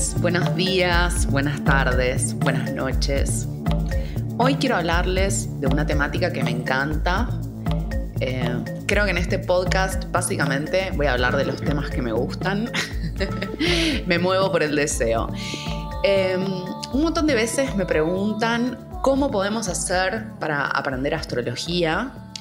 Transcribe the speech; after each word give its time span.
Buenos 0.00 0.56
días, 0.56 1.26
buenas 1.26 1.62
tardes, 1.62 2.32
buenas 2.38 2.72
noches. 2.72 3.46
Hoy 4.38 4.54
quiero 4.54 4.76
hablarles 4.76 5.60
de 5.60 5.66
una 5.66 5.84
temática 5.84 6.32
que 6.32 6.42
me 6.42 6.50
encanta. 6.50 7.28
Eh, 8.18 8.64
creo 8.86 9.04
que 9.04 9.10
en 9.10 9.18
este 9.18 9.38
podcast 9.38 10.10
básicamente 10.10 10.90
voy 10.96 11.04
a 11.04 11.12
hablar 11.12 11.36
de 11.36 11.44
los 11.44 11.60
temas 11.60 11.90
que 11.90 12.00
me 12.00 12.12
gustan. 12.12 12.70
me 14.06 14.18
muevo 14.18 14.50
por 14.50 14.62
el 14.62 14.74
deseo. 14.74 15.28
Eh, 16.02 16.34
un 16.94 17.02
montón 17.02 17.26
de 17.26 17.34
veces 17.34 17.76
me 17.76 17.84
preguntan 17.84 18.78
cómo 19.02 19.30
podemos 19.30 19.68
hacer 19.68 20.28
para 20.40 20.64
aprender 20.64 21.14
astrología. 21.14 22.32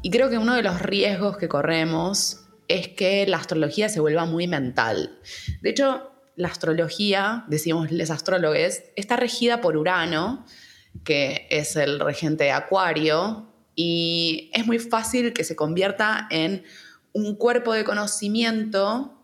Y 0.00 0.10
creo 0.10 0.30
que 0.30 0.38
uno 0.38 0.54
de 0.54 0.62
los 0.62 0.80
riesgos 0.80 1.36
que 1.36 1.48
corremos 1.48 2.46
es 2.66 2.88
que 2.88 3.26
la 3.26 3.36
astrología 3.36 3.90
se 3.90 4.00
vuelva 4.00 4.24
muy 4.24 4.48
mental. 4.48 5.18
De 5.60 5.68
hecho, 5.68 6.13
la 6.36 6.48
astrología, 6.48 7.44
decimos 7.48 7.90
los 7.90 8.10
astrólogos, 8.10 8.82
está 8.96 9.16
regida 9.16 9.60
por 9.60 9.76
Urano, 9.76 10.44
que 11.04 11.46
es 11.50 11.76
el 11.76 12.00
regente 12.00 12.44
de 12.44 12.52
Acuario, 12.52 13.48
y 13.76 14.50
es 14.52 14.66
muy 14.66 14.78
fácil 14.78 15.32
que 15.32 15.44
se 15.44 15.56
convierta 15.56 16.28
en 16.30 16.64
un 17.12 17.34
cuerpo 17.36 17.72
de 17.72 17.84
conocimiento 17.84 19.14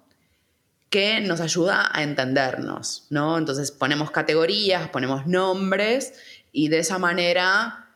que 0.89 1.21
nos 1.21 1.41
ayuda 1.41 1.89
a 1.93 2.03
entendernos, 2.03 3.07
¿no? 3.11 3.39
Entonces 3.39 3.71
ponemos 3.71 4.11
categorías, 4.11 4.89
ponemos 4.89 5.27
nombres 5.27 6.15
y 6.53 6.69
de 6.69 6.81
esa 6.81 6.99
manera 6.99 7.91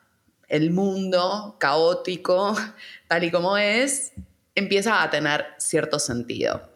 el 0.48 0.70
mundo 0.70 1.56
caótico, 1.58 2.56
tal 3.08 3.25
y 3.25 3.31
como 3.33 3.56
es, 3.56 4.12
empieza 4.55 5.03
a 5.03 5.10
tener 5.10 5.44
cierto 5.58 5.98
sentido. 5.98 6.73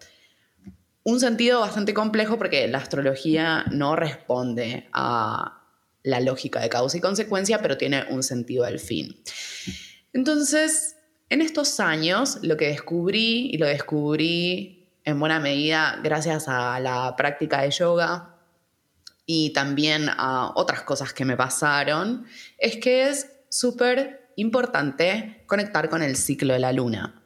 Un 1.09 1.21
sentido 1.21 1.61
bastante 1.61 1.95
complejo 1.95 2.37
porque 2.37 2.69
la 2.69 2.77
astrología 2.77 3.65
no 3.71 3.97
responde 3.97 4.91
a 4.93 5.63
la 6.03 6.21
lógica 6.21 6.61
de 6.61 6.69
causa 6.69 6.99
y 6.99 7.01
consecuencia, 7.01 7.63
pero 7.63 7.79
tiene 7.79 8.05
un 8.11 8.23
sentido 8.23 8.67
del 8.67 8.79
fin. 8.79 9.19
Entonces, 10.13 10.97
en 11.31 11.41
estos 11.41 11.81
años, 11.81 12.41
lo 12.43 12.59
que 12.59 12.67
descubrí, 12.67 13.49
y 13.51 13.57
lo 13.57 13.65
descubrí 13.65 14.87
en 15.03 15.19
buena 15.19 15.41
medida 15.41 15.99
gracias 16.05 16.47
a 16.47 16.79
la 16.79 17.17
práctica 17.17 17.63
de 17.63 17.71
yoga 17.71 18.37
y 19.25 19.55
también 19.55 20.11
a 20.11 20.53
otras 20.57 20.83
cosas 20.83 21.15
que 21.15 21.25
me 21.25 21.39
pasaron, 21.39 22.27
es 22.59 22.77
que 22.77 23.09
es 23.09 23.31
súper 23.49 24.29
importante 24.37 25.43
conectar 25.47 25.89
con 25.89 26.03
el 26.03 26.17
ciclo 26.17 26.53
de 26.53 26.61
la 26.61 26.73
luna. 26.75 27.23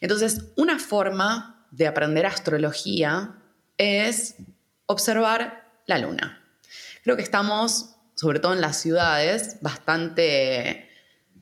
Entonces, 0.00 0.52
una 0.54 0.78
forma 0.78 1.53
de 1.76 1.86
aprender 1.86 2.24
astrología 2.24 3.34
es 3.78 4.36
observar 4.86 5.68
la 5.86 5.98
luna. 5.98 6.40
Creo 7.02 7.16
que 7.16 7.22
estamos, 7.22 7.96
sobre 8.14 8.38
todo 8.38 8.54
en 8.54 8.60
las 8.60 8.80
ciudades, 8.80 9.58
bastante 9.60 10.88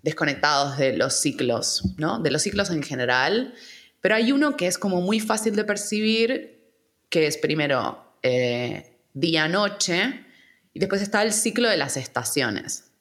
desconectados 0.02 0.78
de 0.78 0.96
los 0.96 1.14
ciclos, 1.14 1.82
¿no? 1.98 2.18
De 2.18 2.30
los 2.30 2.42
ciclos 2.42 2.70
en 2.70 2.82
general, 2.82 3.54
pero 4.00 4.14
hay 4.14 4.32
uno 4.32 4.56
que 4.56 4.66
es 4.66 4.78
como 4.78 5.00
muy 5.00 5.20
fácil 5.20 5.54
de 5.54 5.64
percibir, 5.64 6.72
que 7.08 7.26
es 7.26 7.36
primero 7.36 8.16
eh, 8.22 8.98
día-noche, 9.12 10.24
y 10.72 10.80
después 10.80 11.02
está 11.02 11.22
el 11.22 11.32
ciclo 11.32 11.68
de 11.68 11.76
las 11.76 11.96
estaciones. 11.96 12.91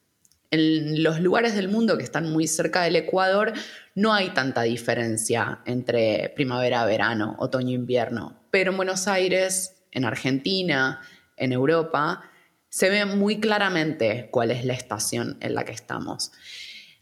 En 0.51 1.01
los 1.01 1.21
lugares 1.21 1.55
del 1.55 1.69
mundo 1.69 1.97
que 1.97 2.03
están 2.03 2.29
muy 2.29 2.45
cerca 2.45 2.83
del 2.83 2.97
Ecuador 2.97 3.53
no 3.95 4.13
hay 4.13 4.31
tanta 4.31 4.63
diferencia 4.63 5.61
entre 5.65 6.31
primavera, 6.35 6.85
verano, 6.85 7.37
otoño, 7.39 7.71
invierno, 7.71 8.43
pero 8.51 8.71
en 8.71 8.77
Buenos 8.77 9.07
Aires, 9.07 9.81
en 9.91 10.03
Argentina, 10.03 10.99
en 11.37 11.53
Europa, 11.53 12.23
se 12.67 12.89
ve 12.89 13.05
muy 13.05 13.39
claramente 13.39 14.29
cuál 14.29 14.51
es 14.51 14.65
la 14.65 14.73
estación 14.73 15.37
en 15.39 15.55
la 15.55 15.63
que 15.63 15.71
estamos. 15.71 16.33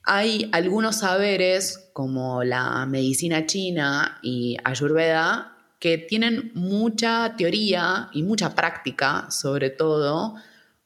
Hay 0.04 0.50
algunos 0.52 0.98
saberes 0.98 1.90
como 1.94 2.44
la 2.44 2.86
medicina 2.86 3.46
china 3.48 4.20
y 4.22 4.58
Ayurveda 4.64 5.56
que 5.80 5.98
tienen 5.98 6.52
mucha 6.54 7.36
teoría 7.36 8.10
y 8.12 8.24
mucha 8.24 8.54
práctica, 8.54 9.30
sobre 9.32 9.70
todo, 9.70 10.36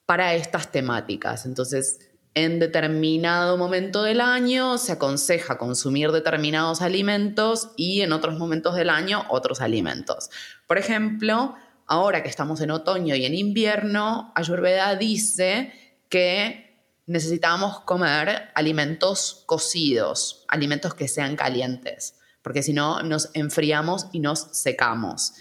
para 0.05 0.35
estas 0.35 0.71
temáticas. 0.71 1.45
Entonces, 1.45 2.02
en 2.35 2.59
determinado 2.59 3.57
momento 3.57 4.03
del 4.03 4.21
año 4.21 4.77
se 4.77 4.93
aconseja 4.93 5.57
consumir 5.57 6.11
determinados 6.11 6.81
alimentos 6.81 7.69
y 7.77 8.01
en 8.01 8.11
otros 8.11 8.37
momentos 8.37 8.75
del 8.75 8.89
año 8.89 9.25
otros 9.29 9.61
alimentos. 9.61 10.29
Por 10.67 10.77
ejemplo, 10.77 11.55
ahora 11.85 12.23
que 12.23 12.29
estamos 12.29 12.61
en 12.61 12.71
otoño 12.71 13.15
y 13.15 13.25
en 13.25 13.35
invierno, 13.35 14.31
Ayurveda 14.35 14.95
dice 14.95 15.73
que 16.09 16.79
necesitamos 17.05 17.81
comer 17.81 18.49
alimentos 18.55 19.43
cocidos, 19.45 20.45
alimentos 20.47 20.93
que 20.95 21.07
sean 21.07 21.35
calientes, 21.35 22.15
porque 22.41 22.63
si 22.63 22.73
no 22.73 23.03
nos 23.03 23.29
enfriamos 23.33 24.07
y 24.11 24.19
nos 24.19 24.39
secamos 24.51 25.33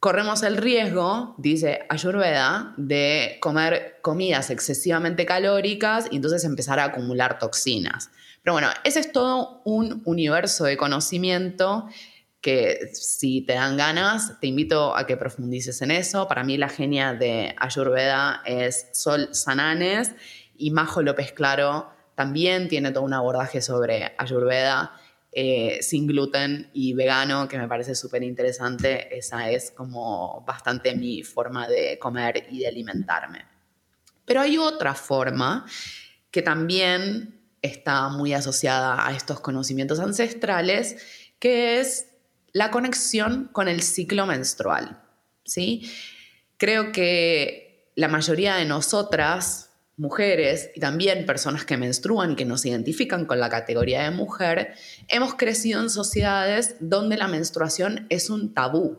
corremos 0.00 0.42
el 0.42 0.56
riesgo, 0.56 1.34
dice 1.36 1.80
Ayurveda, 1.90 2.72
de 2.78 3.36
comer 3.40 3.98
comidas 4.00 4.48
excesivamente 4.48 5.26
calóricas 5.26 6.06
y 6.10 6.16
entonces 6.16 6.44
empezar 6.44 6.80
a 6.80 6.84
acumular 6.84 7.38
toxinas. 7.38 8.10
Pero 8.42 8.54
bueno, 8.54 8.68
ese 8.82 9.00
es 9.00 9.12
todo 9.12 9.60
un 9.66 10.00
universo 10.06 10.64
de 10.64 10.78
conocimiento 10.78 11.86
que 12.40 12.88
si 12.94 13.42
te 13.42 13.52
dan 13.52 13.76
ganas, 13.76 14.40
te 14.40 14.46
invito 14.46 14.96
a 14.96 15.06
que 15.06 15.18
profundices 15.18 15.82
en 15.82 15.90
eso. 15.90 16.26
Para 16.26 16.42
mí 16.42 16.56
la 16.56 16.70
genia 16.70 17.12
de 17.12 17.54
Ayurveda 17.58 18.40
es 18.46 18.88
Sol 18.92 19.28
Sananes 19.32 20.12
y 20.56 20.70
Majo 20.70 21.02
López 21.02 21.32
Claro 21.32 21.90
también 22.14 22.68
tiene 22.68 22.92
todo 22.92 23.04
un 23.04 23.12
abordaje 23.12 23.60
sobre 23.60 24.14
Ayurveda 24.16 24.92
eh, 25.32 25.78
sin 25.82 26.06
gluten 26.06 26.70
y 26.72 26.92
vegano, 26.92 27.46
que 27.48 27.58
me 27.58 27.68
parece 27.68 27.94
súper 27.94 28.22
interesante. 28.22 29.16
Esa 29.16 29.50
es 29.50 29.70
como 29.70 30.44
bastante 30.46 30.94
mi 30.94 31.22
forma 31.22 31.68
de 31.68 31.98
comer 31.98 32.46
y 32.50 32.60
de 32.60 32.68
alimentarme. 32.68 33.46
Pero 34.24 34.40
hay 34.40 34.58
otra 34.58 34.94
forma 34.94 35.66
que 36.30 36.42
también 36.42 37.40
está 37.62 38.08
muy 38.08 38.32
asociada 38.32 39.06
a 39.06 39.12
estos 39.12 39.40
conocimientos 39.40 40.00
ancestrales, 40.00 40.96
que 41.38 41.80
es 41.80 42.06
la 42.52 42.70
conexión 42.70 43.48
con 43.52 43.68
el 43.68 43.82
ciclo 43.82 44.26
menstrual. 44.26 45.02
¿sí? 45.44 45.90
Creo 46.56 46.92
que 46.92 47.92
la 47.94 48.08
mayoría 48.08 48.56
de 48.56 48.64
nosotras 48.64 49.69
mujeres 50.00 50.70
y 50.74 50.80
también 50.80 51.26
personas 51.26 51.64
que 51.66 51.76
menstruan, 51.76 52.34
que 52.34 52.46
nos 52.46 52.64
identifican 52.64 53.26
con 53.26 53.38
la 53.38 53.50
categoría 53.50 54.02
de 54.02 54.10
mujer, 54.10 54.72
hemos 55.08 55.34
crecido 55.34 55.82
en 55.82 55.90
sociedades 55.90 56.76
donde 56.80 57.18
la 57.18 57.28
menstruación 57.28 58.06
es 58.08 58.30
un 58.30 58.54
tabú. 58.54 58.98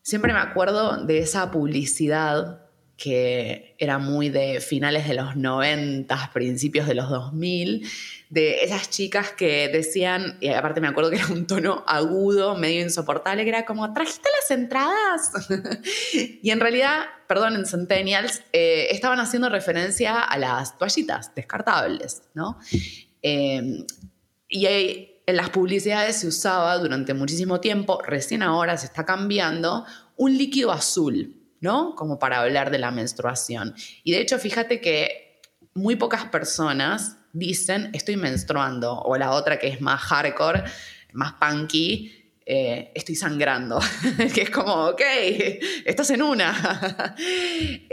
Siempre 0.00 0.32
me 0.32 0.38
acuerdo 0.38 1.04
de 1.04 1.18
esa 1.18 1.50
publicidad 1.50 2.62
que 2.96 3.74
era 3.78 3.98
muy 3.98 4.28
de 4.28 4.60
finales 4.60 5.08
de 5.08 5.14
los 5.14 5.34
90, 5.34 6.30
principios 6.32 6.86
de 6.86 6.94
los 6.94 7.10
2000, 7.10 7.84
de 8.32 8.64
esas 8.64 8.88
chicas 8.88 9.32
que 9.32 9.68
decían, 9.68 10.38
y 10.40 10.48
aparte 10.48 10.80
me 10.80 10.88
acuerdo 10.88 11.10
que 11.10 11.16
era 11.16 11.26
un 11.26 11.46
tono 11.46 11.84
agudo, 11.86 12.56
medio 12.56 12.80
insoportable, 12.80 13.42
que 13.42 13.50
era 13.50 13.66
como, 13.66 13.92
¿trajiste 13.92 14.26
las 14.40 14.50
entradas? 14.58 15.32
y 16.42 16.48
en 16.48 16.58
realidad, 16.58 17.04
perdón, 17.28 17.56
en 17.56 17.66
Centennials, 17.66 18.42
eh, 18.54 18.86
estaban 18.90 19.20
haciendo 19.20 19.50
referencia 19.50 20.18
a 20.18 20.38
las 20.38 20.78
toallitas 20.78 21.34
descartables, 21.34 22.22
¿no? 22.32 22.58
Em, 23.20 23.84
y 24.48 24.66
en 24.66 25.36
las 25.36 25.50
publicidades 25.50 26.16
se 26.16 26.26
usaba 26.26 26.78
durante 26.78 27.12
muchísimo 27.12 27.60
tiempo, 27.60 28.00
recién 28.00 28.42
ahora 28.42 28.78
se 28.78 28.86
está 28.86 29.04
cambiando, 29.04 29.84
un 30.16 30.38
líquido 30.38 30.72
azul, 30.72 31.36
¿no? 31.60 31.94
Como 31.94 32.18
para 32.18 32.40
hablar 32.40 32.70
de 32.70 32.78
la 32.78 32.92
menstruación. 32.92 33.74
Y 34.04 34.12
de 34.12 34.22
hecho, 34.22 34.38
fíjate 34.38 34.80
que 34.80 35.38
muy 35.74 35.96
pocas 35.96 36.24
personas 36.24 37.18
dicen 37.32 37.90
estoy 37.92 38.16
menstruando, 38.16 39.00
o 39.00 39.16
la 39.16 39.32
otra 39.32 39.58
que 39.58 39.68
es 39.68 39.80
más 39.80 40.00
hardcore, 40.00 40.64
más 41.12 41.34
punky, 41.34 42.22
eh, 42.44 42.90
estoy 42.94 43.14
sangrando, 43.14 43.80
que 44.34 44.42
es 44.42 44.50
como, 44.50 44.86
ok, 44.88 45.02
estás 45.84 46.10
en 46.10 46.22
una. 46.22 47.16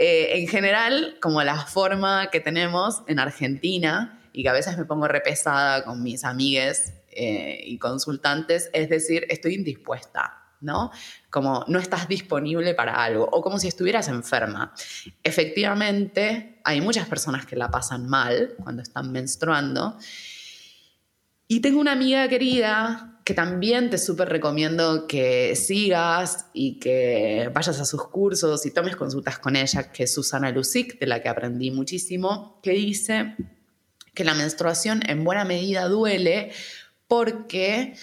Eh, 0.02 0.38
en 0.40 0.48
general, 0.48 1.18
como 1.20 1.42
la 1.42 1.56
forma 1.56 2.30
que 2.30 2.40
tenemos 2.40 3.02
en 3.06 3.18
Argentina, 3.18 4.18
y 4.32 4.42
que 4.42 4.48
a 4.48 4.52
veces 4.52 4.78
me 4.78 4.84
pongo 4.84 5.08
repesada 5.08 5.84
con 5.84 6.02
mis 6.02 6.24
amigues 6.24 6.94
eh, 7.10 7.60
y 7.64 7.78
consultantes, 7.78 8.70
es 8.72 8.88
decir, 8.88 9.26
estoy 9.28 9.54
indispuesta. 9.54 10.40
¿no? 10.60 10.90
Como 11.30 11.64
no 11.68 11.78
estás 11.78 12.08
disponible 12.08 12.74
para 12.74 13.02
algo 13.02 13.28
o 13.30 13.40
como 13.40 13.58
si 13.58 13.68
estuvieras 13.68 14.08
enferma. 14.08 14.74
Efectivamente, 15.22 16.60
hay 16.64 16.80
muchas 16.80 17.08
personas 17.08 17.46
que 17.46 17.56
la 17.56 17.70
pasan 17.70 18.08
mal 18.08 18.54
cuando 18.62 18.82
están 18.82 19.12
menstruando. 19.12 19.96
Y 21.46 21.60
tengo 21.60 21.80
una 21.80 21.92
amiga 21.92 22.28
querida 22.28 23.10
que 23.24 23.34
también 23.34 23.90
te 23.90 23.98
súper 23.98 24.28
recomiendo 24.28 25.06
que 25.06 25.54
sigas 25.54 26.46
y 26.52 26.80
que 26.80 27.48
vayas 27.54 27.78
a 27.78 27.84
sus 27.84 28.08
cursos 28.08 28.66
y 28.66 28.72
tomes 28.72 28.96
consultas 28.96 29.38
con 29.38 29.54
ella, 29.54 29.92
que 29.92 30.04
es 30.04 30.12
Susana 30.12 30.50
Lucic, 30.50 30.98
de 30.98 31.06
la 31.06 31.22
que 31.22 31.28
aprendí 31.28 31.70
muchísimo, 31.70 32.58
que 32.62 32.72
dice 32.72 33.36
que 34.14 34.24
la 34.24 34.34
menstruación 34.34 35.02
en 35.08 35.22
buena 35.22 35.44
medida 35.44 35.88
duele 35.88 36.50
porque 37.06 37.94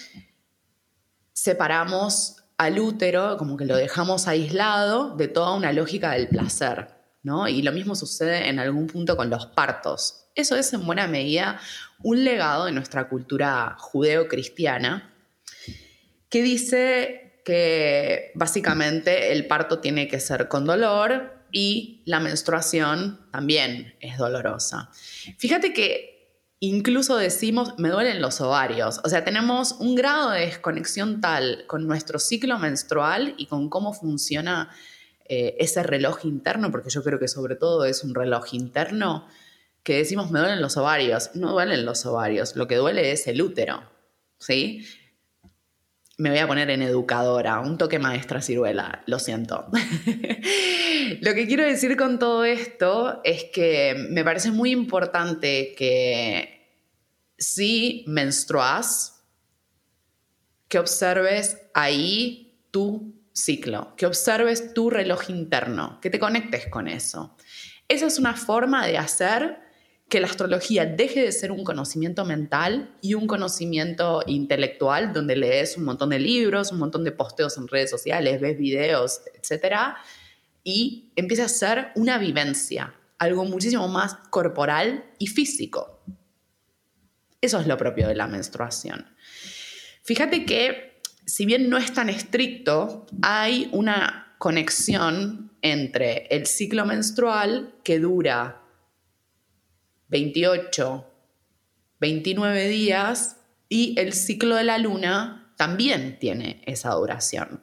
separamos 1.34 2.37
al 2.58 2.78
útero, 2.80 3.36
como 3.36 3.56
que 3.56 3.64
lo 3.64 3.76
dejamos 3.76 4.26
aislado 4.26 5.16
de 5.16 5.28
toda 5.28 5.54
una 5.54 5.72
lógica 5.72 6.10
del 6.10 6.28
placer, 6.28 6.88
¿no? 7.22 7.48
Y 7.48 7.62
lo 7.62 7.72
mismo 7.72 7.94
sucede 7.94 8.48
en 8.48 8.58
algún 8.58 8.88
punto 8.88 9.16
con 9.16 9.30
los 9.30 9.46
partos. 9.46 10.26
Eso 10.34 10.56
es 10.56 10.72
en 10.72 10.84
buena 10.84 11.06
medida 11.06 11.60
un 12.02 12.24
legado 12.24 12.66
de 12.66 12.72
nuestra 12.72 13.08
cultura 13.08 13.76
judeo-cristiana 13.78 15.14
que 16.28 16.42
dice 16.42 17.42
que 17.44 18.32
básicamente 18.34 19.32
el 19.32 19.46
parto 19.46 19.78
tiene 19.78 20.08
que 20.08 20.20
ser 20.20 20.48
con 20.48 20.66
dolor 20.66 21.44
y 21.50 22.02
la 22.04 22.20
menstruación 22.20 23.26
también 23.30 23.94
es 24.00 24.18
dolorosa. 24.18 24.90
Fíjate 25.38 25.72
que 25.72 26.17
Incluso 26.60 27.16
decimos, 27.16 27.74
me 27.78 27.88
duelen 27.88 28.20
los 28.20 28.40
ovarios. 28.40 29.00
O 29.04 29.08
sea, 29.08 29.24
tenemos 29.24 29.72
un 29.78 29.94
grado 29.94 30.30
de 30.30 30.40
desconexión 30.40 31.20
tal 31.20 31.64
con 31.68 31.86
nuestro 31.86 32.18
ciclo 32.18 32.58
menstrual 32.58 33.34
y 33.36 33.46
con 33.46 33.68
cómo 33.68 33.92
funciona 33.92 34.70
eh, 35.26 35.56
ese 35.60 35.84
reloj 35.84 36.24
interno, 36.24 36.72
porque 36.72 36.90
yo 36.90 37.04
creo 37.04 37.20
que 37.20 37.28
sobre 37.28 37.54
todo 37.54 37.84
es 37.84 38.02
un 38.02 38.14
reloj 38.14 38.54
interno, 38.54 39.28
que 39.84 39.98
decimos, 39.98 40.30
me 40.30 40.40
duelen 40.40 40.60
los 40.60 40.76
ovarios. 40.76 41.30
No 41.34 41.52
duelen 41.52 41.86
los 41.86 42.04
ovarios, 42.06 42.56
lo 42.56 42.66
que 42.66 42.76
duele 42.76 43.12
es 43.12 43.26
el 43.28 43.40
útero. 43.40 43.84
¿Sí? 44.38 44.84
Me 46.18 46.30
voy 46.30 46.38
a 46.40 46.46
poner 46.46 46.68
en 46.70 46.82
educadora, 46.82 47.60
un 47.60 47.78
toque 47.78 47.98
maestra 47.98 48.42
ciruela, 48.42 49.02
lo 49.06 49.18
siento. 49.18 49.66
lo 51.20 51.34
que 51.34 51.46
quiero 51.46 51.64
decir 51.64 51.96
con 51.96 52.18
todo 52.18 52.44
esto 52.44 53.20
es 53.24 53.44
que 53.52 53.94
me 54.10 54.24
parece 54.24 54.50
muy 54.50 54.72
importante 54.72 55.74
que 55.76 56.58
si 57.38 58.04
menstruas, 58.08 59.24
que 60.66 60.78
observes 60.78 61.56
ahí 61.72 62.60
tu 62.72 63.14
ciclo, 63.32 63.94
que 63.96 64.06
observes 64.06 64.74
tu 64.74 64.90
reloj 64.90 65.30
interno, 65.30 66.00
que 66.00 66.10
te 66.10 66.18
conectes 66.18 66.66
con 66.66 66.88
eso. 66.88 67.36
Esa 67.86 68.06
es 68.06 68.18
una 68.18 68.34
forma 68.34 68.86
de 68.86 68.98
hacer 68.98 69.67
que 70.08 70.20
la 70.20 70.26
astrología 70.26 70.86
deje 70.86 71.22
de 71.22 71.32
ser 71.32 71.52
un 71.52 71.64
conocimiento 71.64 72.24
mental 72.24 72.94
y 73.02 73.12
un 73.12 73.26
conocimiento 73.26 74.22
intelectual, 74.26 75.12
donde 75.12 75.36
lees 75.36 75.76
un 75.76 75.84
montón 75.84 76.10
de 76.10 76.18
libros, 76.18 76.72
un 76.72 76.78
montón 76.78 77.04
de 77.04 77.12
posteos 77.12 77.58
en 77.58 77.68
redes 77.68 77.90
sociales, 77.90 78.40
ves 78.40 78.56
videos, 78.56 79.20
etc. 79.34 79.76
Y 80.64 81.12
empieza 81.14 81.44
a 81.44 81.48
ser 81.48 81.88
una 81.94 82.16
vivencia, 82.16 82.94
algo 83.18 83.44
muchísimo 83.44 83.86
más 83.88 84.14
corporal 84.30 85.04
y 85.18 85.26
físico. 85.26 86.02
Eso 87.40 87.60
es 87.60 87.66
lo 87.66 87.76
propio 87.76 88.08
de 88.08 88.14
la 88.14 88.26
menstruación. 88.26 89.06
Fíjate 90.02 90.46
que, 90.46 91.02
si 91.26 91.44
bien 91.44 91.68
no 91.68 91.76
es 91.76 91.92
tan 91.92 92.08
estricto, 92.08 93.06
hay 93.20 93.68
una 93.72 94.34
conexión 94.38 95.52
entre 95.60 96.28
el 96.30 96.46
ciclo 96.46 96.86
menstrual 96.86 97.74
que 97.84 97.98
dura 97.98 98.62
28, 100.08 101.06
29 102.00 102.68
días 102.68 103.36
y 103.68 103.98
el 103.98 104.12
ciclo 104.12 104.56
de 104.56 104.64
la 104.64 104.78
luna 104.78 105.52
también 105.56 106.18
tiene 106.18 106.62
esa 106.66 106.90
duración. 106.90 107.62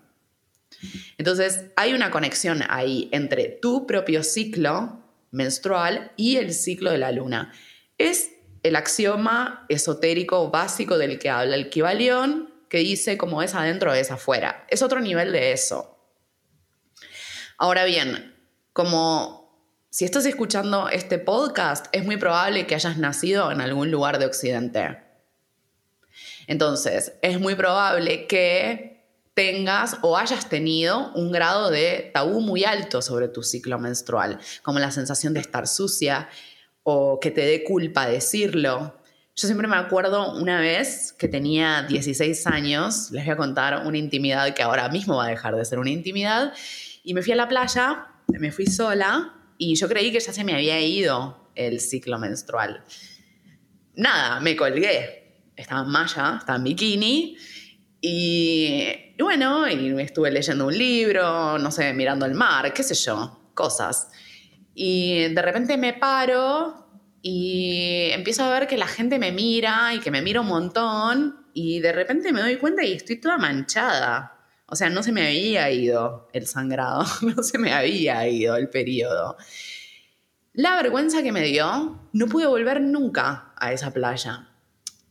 Entonces, 1.18 1.66
hay 1.76 1.94
una 1.94 2.12
conexión 2.12 2.62
ahí 2.70 3.10
entre 3.12 3.48
tu 3.48 3.88
propio 3.88 4.24
ciclo 4.24 5.02
menstrual 5.32 6.12
y 6.16 6.38
el 6.38 6.54
ciclo 6.54 6.92
de 6.92 6.98
la 6.98 7.12
luna. 7.12 7.54
Es 7.98 8.32
el 8.64 8.76
axioma 8.76 9.66
esotérico 9.70 10.50
básico 10.50 10.98
del 10.98 11.20
que 11.20 11.30
habla 11.30 11.56
el 11.56 11.70
Kibalión, 11.70 12.54
que 12.70 12.80
dice 12.80 13.18
como 13.18 13.42
es 13.42 13.54
adentro 13.54 13.94
es 13.94 14.12
afuera. 14.12 14.66
Es 14.70 14.82
otro 14.82 15.00
nivel 15.00 15.32
de 15.32 15.52
eso. 15.52 15.98
Ahora 17.58 17.86
bien, 17.86 18.36
como 18.74 19.45
si 19.96 20.04
estás 20.04 20.26
escuchando 20.26 20.90
este 20.90 21.20
podcast, 21.20 21.86
es 21.94 22.04
muy 22.04 22.18
probable 22.18 22.68
que 22.68 22.76
hayas 22.76 22.98
nacido 22.98 23.50
en 23.50 23.62
algún 23.62 23.92
lugar 23.92 24.20
de 24.20 24.26
Occidente. 24.26 25.00
Entonces, 26.48 27.14
es 27.22 27.40
muy 27.40 27.56
probable 27.56 28.28
que 28.28 29.06
tengas 29.36 29.98
o 30.02 30.18
hayas 30.18 30.50
tenido 30.50 31.14
un 31.14 31.32
grado 31.32 31.70
de 31.70 32.12
tabú 32.14 32.42
muy 32.42 32.66
alto 32.66 33.02
sobre 33.02 33.30
tu 33.30 33.42
ciclo 33.42 33.80
menstrual, 33.80 34.38
como 34.64 34.80
la 34.80 34.92
sensación 34.92 35.34
de 35.34 35.40
estar 35.40 35.66
sucia 35.66 36.28
o 36.84 37.22
que 37.22 37.32
te 37.32 37.46
dé 37.46 37.64
culpa 37.64 38.06
decirlo. 38.06 39.00
Yo 39.34 39.48
siempre 39.48 39.70
me 39.70 39.78
acuerdo 39.78 40.34
una 40.34 40.60
vez 40.60 41.14
que 41.14 41.30
tenía 41.30 41.84
16 41.84 42.48
años, 42.48 43.12
les 43.12 43.24
voy 43.24 43.32
a 43.32 43.38
contar 43.38 43.88
una 43.88 43.98
intimidad 43.98 44.54
que 44.54 44.62
ahora 44.62 44.90
mismo 44.90 45.16
va 45.16 45.28
a 45.28 45.30
dejar 45.30 45.56
de 45.56 45.64
ser 45.64 45.80
una 45.80 45.92
intimidad, 45.92 46.52
y 47.02 47.14
me 47.14 47.22
fui 47.22 47.32
a 47.32 47.38
la 47.38 47.48
playa, 47.48 48.08
me 48.28 48.52
fui 48.52 48.66
sola 48.68 49.35
y 49.58 49.76
yo 49.76 49.88
creí 49.88 50.12
que 50.12 50.20
ya 50.20 50.34
se 50.34 50.44
me 50.44 50.54
había 50.54 50.80
ido 50.82 51.50
el 51.56 51.80
ciclo 51.80 52.20
menstrual. 52.20 52.84
Nada, 53.96 54.40
me 54.40 54.56
colgué. 54.56 55.52
Estaba 55.56 55.82
en 55.82 55.90
malla, 55.90 56.36
estaba 56.40 56.58
en 56.58 56.64
bikini. 56.64 57.38
Y, 58.02 59.16
bueno, 59.18 59.68
y 59.68 60.00
estuve 60.02 60.30
leyendo 60.30 60.68
un 60.68 60.78
libro, 60.78 61.58
no 61.58 61.72
sé, 61.72 61.94
mirando 61.94 62.26
el 62.26 62.34
mar, 62.34 62.74
qué 62.74 62.84
sé 62.84 62.94
yo, 62.94 63.52
cosas. 63.54 64.10
Y 64.74 65.30
de 65.30 65.42
repente 65.42 65.78
me 65.78 65.94
paro 65.94 66.86
y 67.22 68.10
empiezo 68.12 68.44
a 68.44 68.60
ver 68.60 68.68
que 68.68 68.78
la 68.78 68.88
gente 68.88 69.18
me 69.18 69.32
mira 69.32 69.94
y 69.94 70.00
que 70.00 70.12
me 70.12 70.22
mira 70.22 70.42
un 70.42 70.48
montón. 70.48 71.48
Y 71.54 71.80
de 71.80 71.94
repente 71.94 72.34
me 72.34 72.42
doy 72.42 72.58
cuenta 72.58 72.84
y 72.84 72.94
estoy 72.94 73.20
toda 73.20 73.38
manchada. 73.38 74.35
O 74.76 74.78
sea, 74.78 74.90
no 74.90 75.04
se 75.04 75.14
me 75.14 75.26
había 75.26 75.72
ido 75.72 76.28
el 76.34 76.48
sangrado, 76.48 77.06
no 77.22 77.42
se 77.44 77.58
me 77.58 77.72
había 77.72 78.28
ido 78.28 78.58
el 78.58 78.68
periodo. 78.68 79.38
La 80.52 80.76
vergüenza 80.76 81.24
que 81.24 81.32
me 81.32 81.44
dio, 81.44 82.10
no 82.12 82.28
pude 82.28 82.46
volver 82.46 82.82
nunca 82.82 83.54
a 83.56 83.72
esa 83.72 83.94
playa. 83.94 84.50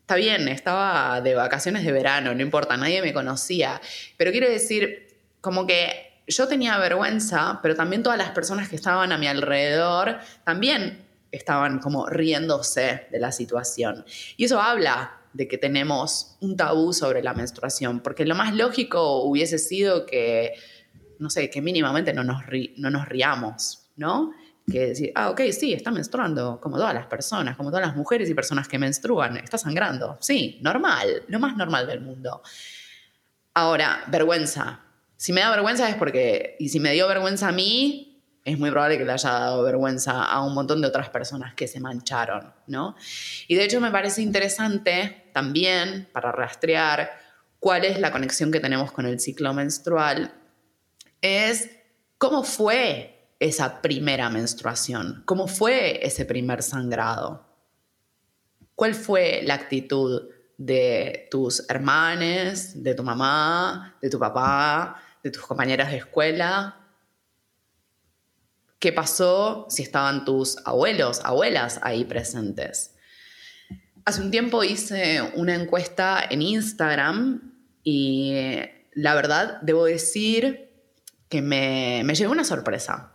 Está 0.02 0.16
bien, 0.16 0.48
estaba 0.48 1.22
de 1.22 1.34
vacaciones 1.34 1.82
de 1.82 1.92
verano, 1.92 2.34
no 2.34 2.42
importa, 2.42 2.76
nadie 2.76 3.00
me 3.00 3.14
conocía, 3.14 3.80
pero 4.18 4.32
quiero 4.32 4.50
decir, 4.50 5.16
como 5.40 5.66
que 5.66 6.20
yo 6.26 6.46
tenía 6.46 6.76
vergüenza, 6.76 7.60
pero 7.62 7.74
también 7.74 8.02
todas 8.02 8.18
las 8.18 8.32
personas 8.32 8.68
que 8.68 8.76
estaban 8.76 9.12
a 9.12 9.16
mi 9.16 9.28
alrededor 9.28 10.18
también 10.44 11.06
estaban 11.32 11.78
como 11.78 12.06
riéndose 12.06 13.06
de 13.10 13.18
la 13.18 13.32
situación. 13.32 14.04
Y 14.36 14.44
eso 14.44 14.60
habla 14.60 15.22
de 15.34 15.48
que 15.48 15.58
tenemos 15.58 16.36
un 16.40 16.56
tabú 16.56 16.92
sobre 16.92 17.22
la 17.22 17.34
menstruación, 17.34 18.00
porque 18.00 18.24
lo 18.24 18.34
más 18.34 18.54
lógico 18.54 19.24
hubiese 19.24 19.58
sido 19.58 20.06
que, 20.06 20.54
no 21.18 21.28
sé, 21.28 21.50
que 21.50 21.60
mínimamente 21.60 22.14
no 22.14 22.24
nos, 22.24 22.42
no 22.76 22.90
nos 22.90 23.06
riamos, 23.06 23.90
¿no? 23.96 24.32
Que 24.66 24.86
decir, 24.86 25.12
ah, 25.14 25.30
ok, 25.30 25.42
sí, 25.50 25.74
está 25.74 25.90
menstruando, 25.90 26.60
como 26.60 26.76
todas 26.76 26.94
las 26.94 27.06
personas, 27.06 27.56
como 27.56 27.70
todas 27.70 27.86
las 27.86 27.96
mujeres 27.96 28.30
y 28.30 28.34
personas 28.34 28.68
que 28.68 28.78
menstruan, 28.78 29.36
está 29.36 29.58
sangrando, 29.58 30.16
sí, 30.20 30.58
normal, 30.62 31.24
lo 31.28 31.40
más 31.40 31.56
normal 31.56 31.86
del 31.86 32.00
mundo. 32.00 32.40
Ahora, 33.52 34.04
vergüenza. 34.06 34.80
Si 35.16 35.32
me 35.32 35.40
da 35.40 35.50
vergüenza 35.50 35.88
es 35.88 35.96
porque, 35.96 36.56
y 36.60 36.68
si 36.68 36.80
me 36.80 36.92
dio 36.92 37.08
vergüenza 37.08 37.48
a 37.48 37.52
mí, 37.52 38.13
es 38.44 38.58
muy 38.58 38.70
probable 38.70 38.98
que 38.98 39.04
le 39.04 39.12
haya 39.12 39.30
dado 39.30 39.62
vergüenza 39.62 40.24
a 40.24 40.44
un 40.44 40.52
montón 40.52 40.82
de 40.82 40.88
otras 40.88 41.08
personas 41.08 41.54
que 41.54 41.66
se 41.66 41.80
mancharon, 41.80 42.52
¿no? 42.66 42.94
Y 43.48 43.54
de 43.54 43.64
hecho 43.64 43.80
me 43.80 43.90
parece 43.90 44.20
interesante 44.20 45.30
también 45.32 46.08
para 46.12 46.30
rastrear 46.30 47.10
cuál 47.58 47.86
es 47.86 47.98
la 47.98 48.12
conexión 48.12 48.52
que 48.52 48.60
tenemos 48.60 48.92
con 48.92 49.06
el 49.06 49.18
ciclo 49.18 49.54
menstrual, 49.54 50.34
es 51.22 51.70
cómo 52.18 52.44
fue 52.44 53.30
esa 53.40 53.80
primera 53.80 54.28
menstruación, 54.28 55.22
cómo 55.24 55.48
fue 55.48 56.06
ese 56.06 56.26
primer 56.26 56.62
sangrado, 56.62 57.46
cuál 58.74 58.94
fue 58.94 59.40
la 59.44 59.54
actitud 59.54 60.28
de 60.58 61.28
tus 61.30 61.68
hermanos, 61.70 62.82
de 62.82 62.94
tu 62.94 63.02
mamá, 63.02 63.96
de 64.02 64.10
tu 64.10 64.18
papá, 64.18 65.02
de 65.22 65.30
tus 65.30 65.42
compañeras 65.42 65.90
de 65.90 65.96
escuela, 65.96 66.83
qué 68.78 68.92
pasó 68.92 69.66
si 69.68 69.82
estaban 69.82 70.24
tus 70.24 70.58
abuelos, 70.64 71.20
abuelas 71.24 71.80
ahí 71.82 72.04
presentes. 72.04 72.94
Hace 74.04 74.20
un 74.20 74.30
tiempo 74.30 74.62
hice 74.62 75.22
una 75.34 75.54
encuesta 75.54 76.22
en 76.28 76.42
Instagram 76.42 77.54
y 77.82 78.34
la 78.92 79.14
verdad 79.14 79.58
debo 79.62 79.84
decir 79.86 80.70
que 81.28 81.40
me, 81.40 82.02
me 82.04 82.14
llevó 82.14 82.32
una 82.32 82.44
sorpresa, 82.44 83.12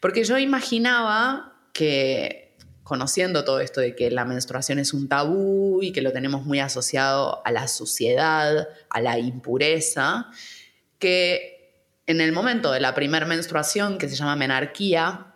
porque 0.00 0.24
yo 0.24 0.38
imaginaba 0.38 1.54
que 1.72 2.44
conociendo 2.84 3.44
todo 3.44 3.60
esto 3.60 3.80
de 3.80 3.96
que 3.96 4.10
la 4.10 4.24
menstruación 4.26 4.78
es 4.78 4.92
un 4.92 5.08
tabú 5.08 5.82
y 5.82 5.92
que 5.92 6.02
lo 6.02 6.12
tenemos 6.12 6.44
muy 6.44 6.60
asociado 6.60 7.44
a 7.44 7.50
la 7.50 7.66
suciedad, 7.66 8.68
a 8.90 9.00
la 9.00 9.18
impureza, 9.18 10.30
que 10.98 11.53
en 12.06 12.20
el 12.20 12.32
momento 12.32 12.72
de 12.72 12.80
la 12.80 12.94
primera 12.94 13.26
menstruación, 13.26 13.98
que 13.98 14.08
se 14.08 14.16
llama 14.16 14.36
menarquía, 14.36 15.34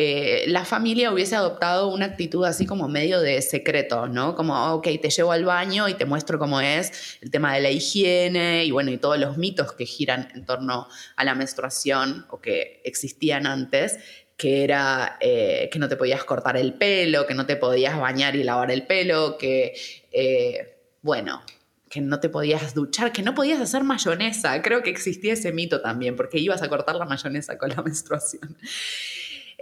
eh, 0.00 0.44
la 0.46 0.64
familia 0.64 1.12
hubiese 1.12 1.34
adoptado 1.34 1.88
una 1.88 2.06
actitud 2.06 2.44
así 2.44 2.66
como 2.66 2.86
medio 2.86 3.20
de 3.20 3.42
secreto, 3.42 4.06
¿no? 4.06 4.36
Como, 4.36 4.74
ok, 4.74 4.86
te 5.02 5.10
llevo 5.10 5.32
al 5.32 5.44
baño 5.44 5.88
y 5.88 5.94
te 5.94 6.04
muestro 6.04 6.38
cómo 6.38 6.60
es 6.60 7.18
el 7.20 7.32
tema 7.32 7.52
de 7.54 7.60
la 7.60 7.70
higiene 7.70 8.64
y 8.64 8.70
bueno, 8.70 8.92
y 8.92 8.98
todos 8.98 9.18
los 9.18 9.36
mitos 9.38 9.72
que 9.72 9.86
giran 9.86 10.28
en 10.36 10.46
torno 10.46 10.86
a 11.16 11.24
la 11.24 11.34
menstruación 11.34 12.26
o 12.30 12.40
que 12.40 12.80
existían 12.84 13.44
antes, 13.44 13.98
que 14.36 14.62
era 14.62 15.16
eh, 15.18 15.68
que 15.72 15.80
no 15.80 15.88
te 15.88 15.96
podías 15.96 16.22
cortar 16.22 16.56
el 16.56 16.74
pelo, 16.74 17.26
que 17.26 17.34
no 17.34 17.44
te 17.44 17.56
podías 17.56 17.98
bañar 17.98 18.36
y 18.36 18.44
lavar 18.44 18.70
el 18.70 18.86
pelo, 18.86 19.36
que, 19.36 19.74
eh, 20.12 20.76
bueno, 21.02 21.42
que 21.88 22.00
no 22.00 22.20
te 22.20 22.28
podías 22.28 22.74
duchar, 22.74 23.12
que 23.12 23.22
no 23.22 23.34
podías 23.34 23.60
hacer 23.60 23.84
mayonesa. 23.84 24.60
Creo 24.62 24.82
que 24.82 24.90
existía 24.90 25.32
ese 25.32 25.52
mito 25.52 25.80
también, 25.80 26.16
porque 26.16 26.38
ibas 26.38 26.62
a 26.62 26.68
cortar 26.68 26.96
la 26.96 27.04
mayonesa 27.04 27.58
con 27.58 27.70
la 27.70 27.82
menstruación. 27.82 28.56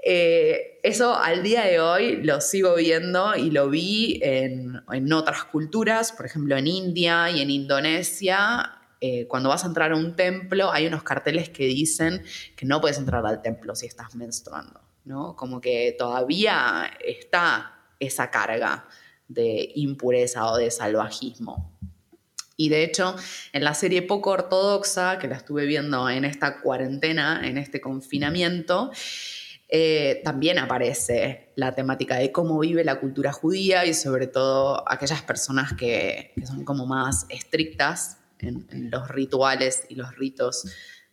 Eh, 0.08 0.78
eso 0.84 1.18
al 1.18 1.42
día 1.42 1.64
de 1.64 1.80
hoy 1.80 2.22
lo 2.22 2.40
sigo 2.40 2.76
viendo 2.76 3.34
y 3.34 3.50
lo 3.50 3.68
vi 3.68 4.20
en, 4.22 4.80
otras 5.12 5.44
culturas, 5.44 6.12
por 6.12 6.26
ejemplo 6.26 6.56
en 6.56 6.68
India 6.68 7.28
y 7.30 7.40
en 7.40 7.50
Indonesia. 7.50 8.72
Eh, 9.00 9.26
cuando 9.26 9.48
vas 9.48 9.64
a 9.64 9.66
entrar 9.66 9.90
a 9.92 9.96
un 9.96 10.14
templo 10.14 10.70
hay 10.70 10.86
unos 10.86 11.02
carteles 11.02 11.50
que 11.50 11.64
dicen 11.64 12.22
que 12.54 12.64
no 12.66 12.80
puedes 12.80 12.98
entrar 12.98 13.26
al 13.26 13.42
templo 13.42 13.74
si 13.74 13.86
estás 13.86 14.14
menstruando, 14.14 14.80
¿no? 15.04 15.34
Como 15.34 15.60
que 15.60 15.94
todavía 15.98 16.88
está 17.04 17.74
esa 17.98 18.30
carga 18.30 18.86
de 19.26 19.72
impureza 19.74 20.46
o 20.46 20.56
de 20.56 20.70
salvajismo. 20.70 21.75
Y 22.56 22.70
de 22.70 22.84
hecho, 22.84 23.14
en 23.52 23.64
la 23.64 23.74
serie 23.74 24.02
poco 24.02 24.30
ortodoxa, 24.30 25.18
que 25.18 25.28
la 25.28 25.36
estuve 25.36 25.66
viendo 25.66 26.08
en 26.08 26.24
esta 26.24 26.60
cuarentena, 26.60 27.46
en 27.46 27.58
este 27.58 27.80
confinamiento, 27.80 28.90
eh, 29.68 30.20
también 30.24 30.58
aparece 30.58 31.52
la 31.56 31.74
temática 31.74 32.16
de 32.16 32.30
cómo 32.30 32.58
vive 32.60 32.84
la 32.84 33.00
cultura 33.00 33.32
judía 33.32 33.84
y 33.84 33.94
sobre 33.94 34.28
todo 34.28 34.88
aquellas 34.88 35.22
personas 35.22 35.72
que, 35.72 36.32
son 36.46 36.64
como 36.64 36.86
más 36.86 37.26
estrictas 37.28 38.18
en, 38.38 38.90
los 38.90 39.08
rituales 39.08 39.84
y 39.88 39.96
los 39.96 40.14
ritos 40.16 40.64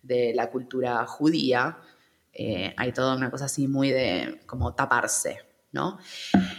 de 0.04 0.34
la 0.36 0.52
cultura 0.52 1.06
judía. 1.08 1.80
Eh, 2.32 2.74
hay 2.78 2.92
toda 2.92 3.16
una 3.16 3.32
cosa 3.32 3.46
así 3.46 3.68
muy 3.68 3.92
de 3.92 4.40
como 4.46 4.76
taparse, 4.76 5.40
¿no? 5.72 5.98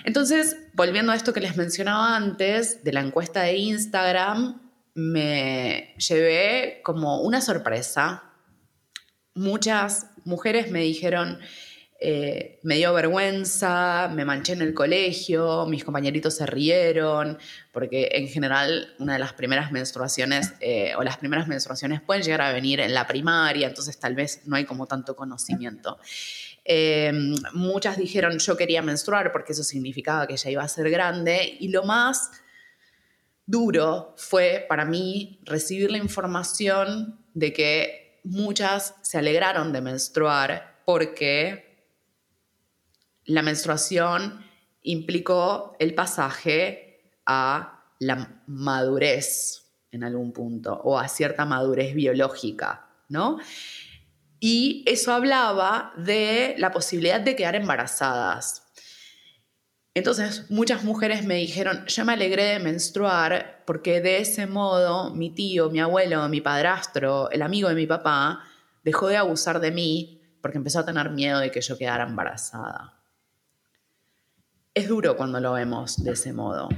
Entonces, 0.04 0.56
volviendo 0.72 1.12
a 1.12 1.16
esto 1.16 1.32
que 1.32 1.40
les 1.40 1.56
mencionaba 1.56 2.16
antes, 2.16 2.82
de 2.82 2.92
la 2.92 3.00
encuesta 3.00 3.42
de 3.42 3.56
Instagram, 3.56 4.63
me 4.94 5.94
llevé 5.98 6.80
como 6.82 7.20
una 7.22 7.40
sorpresa. 7.40 8.32
Muchas 9.34 10.06
mujeres 10.24 10.70
me 10.70 10.80
dijeron, 10.80 11.40
eh, 12.00 12.60
me 12.62 12.76
dio 12.76 12.92
vergüenza, 12.92 14.10
me 14.12 14.24
manché 14.24 14.52
en 14.52 14.62
el 14.62 14.74
colegio, 14.74 15.64
mis 15.66 15.84
compañeritos 15.84 16.34
se 16.36 16.44
rieron, 16.44 17.38
porque 17.72 18.10
en 18.12 18.28
general 18.28 18.94
una 18.98 19.14
de 19.14 19.18
las 19.18 19.32
primeras 19.32 19.72
menstruaciones 19.72 20.52
eh, 20.60 20.92
o 20.96 21.02
las 21.02 21.16
primeras 21.16 21.48
menstruaciones 21.48 22.00
pueden 22.02 22.22
llegar 22.22 22.42
a 22.42 22.52
venir 22.52 22.80
en 22.80 22.94
la 22.94 23.06
primaria, 23.06 23.68
entonces 23.68 23.98
tal 23.98 24.14
vez 24.14 24.42
no 24.44 24.56
hay 24.56 24.64
como 24.64 24.86
tanto 24.86 25.16
conocimiento. 25.16 25.98
Em, 26.64 27.34
muchas 27.52 27.96
dijeron 27.96 28.38
yo 28.38 28.56
quería 28.56 28.82
menstruar 28.82 29.32
porque 29.32 29.52
eso 29.52 29.64
significaba 29.64 30.26
que 30.26 30.36
ya 30.36 30.50
iba 30.50 30.62
a 30.62 30.68
ser 30.68 30.90
grande 30.90 31.56
y 31.60 31.68
lo 31.68 31.84
más 31.84 32.30
duro 33.46 34.14
fue 34.16 34.64
para 34.68 34.84
mí 34.84 35.40
recibir 35.44 35.90
la 35.90 35.98
información 35.98 37.18
de 37.34 37.52
que 37.52 38.20
muchas 38.24 38.94
se 39.02 39.18
alegraron 39.18 39.72
de 39.72 39.80
menstruar 39.80 40.82
porque 40.84 41.88
la 43.24 43.42
menstruación 43.42 44.44
implicó 44.82 45.76
el 45.78 45.94
pasaje 45.94 47.18
a 47.26 47.84
la 47.98 48.42
madurez 48.46 49.64
en 49.90 50.04
algún 50.04 50.32
punto 50.32 50.74
o 50.84 50.98
a 50.98 51.08
cierta 51.08 51.44
madurez 51.46 51.94
biológica, 51.94 52.88
¿no? 53.08 53.38
Y 54.40 54.84
eso 54.86 55.12
hablaba 55.12 55.92
de 55.96 56.54
la 56.58 56.70
posibilidad 56.70 57.20
de 57.20 57.36
quedar 57.36 57.54
embarazadas. 57.54 58.63
Entonces, 59.94 60.50
muchas 60.50 60.82
mujeres 60.82 61.24
me 61.24 61.36
dijeron, 61.36 61.86
yo 61.86 62.04
me 62.04 62.12
alegré 62.12 62.44
de 62.44 62.58
menstruar 62.58 63.62
porque 63.64 64.00
de 64.00 64.18
ese 64.18 64.46
modo 64.46 65.14
mi 65.14 65.30
tío, 65.30 65.70
mi 65.70 65.80
abuelo, 65.80 66.28
mi 66.28 66.40
padrastro, 66.40 67.30
el 67.30 67.42
amigo 67.42 67.68
de 67.68 67.76
mi 67.76 67.86
papá, 67.86 68.42
dejó 68.82 69.06
de 69.08 69.16
abusar 69.16 69.60
de 69.60 69.70
mí 69.70 70.20
porque 70.42 70.58
empezó 70.58 70.80
a 70.80 70.84
tener 70.84 71.10
miedo 71.10 71.38
de 71.38 71.50
que 71.50 71.60
yo 71.60 71.78
quedara 71.78 72.04
embarazada 72.04 72.94
es 74.74 74.88
duro 74.88 75.16
cuando 75.16 75.40
lo 75.40 75.52
vemos 75.52 76.02
de 76.02 76.12
ese 76.12 76.32
modo. 76.32 76.68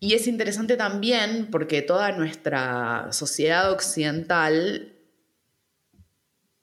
Y 0.00 0.14
es 0.14 0.26
interesante 0.26 0.76
también 0.76 1.48
porque 1.50 1.80
toda 1.80 2.10
nuestra 2.10 3.12
sociedad 3.12 3.70
occidental 3.70 4.96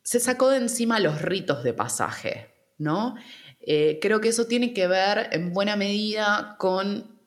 se 0.04 0.20
sacó 0.20 0.50
de 0.50 0.58
encima 0.58 1.00
los 1.00 1.22
ritos 1.22 1.64
de 1.64 1.74
pasaje, 1.74 2.49
¿no? 2.80 3.16
Eh, 3.62 4.00
creo 4.02 4.20
que 4.20 4.30
eso 4.30 4.48
tiene 4.48 4.74
que 4.74 4.88
ver 4.88 5.30
en 5.32 5.54
buena 5.54 5.76
medida 5.76 6.56
con 6.58 7.20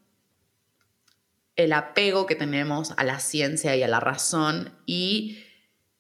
el 1.55 1.73
apego 1.73 2.27
que 2.27 2.35
tenemos 2.35 2.93
a 2.97 3.05
la 3.05 3.21
ciencia 3.21 3.77
y 3.77 3.83
a 3.83 3.89
la 3.89 4.01
razón 4.01 4.75
y 4.87 5.45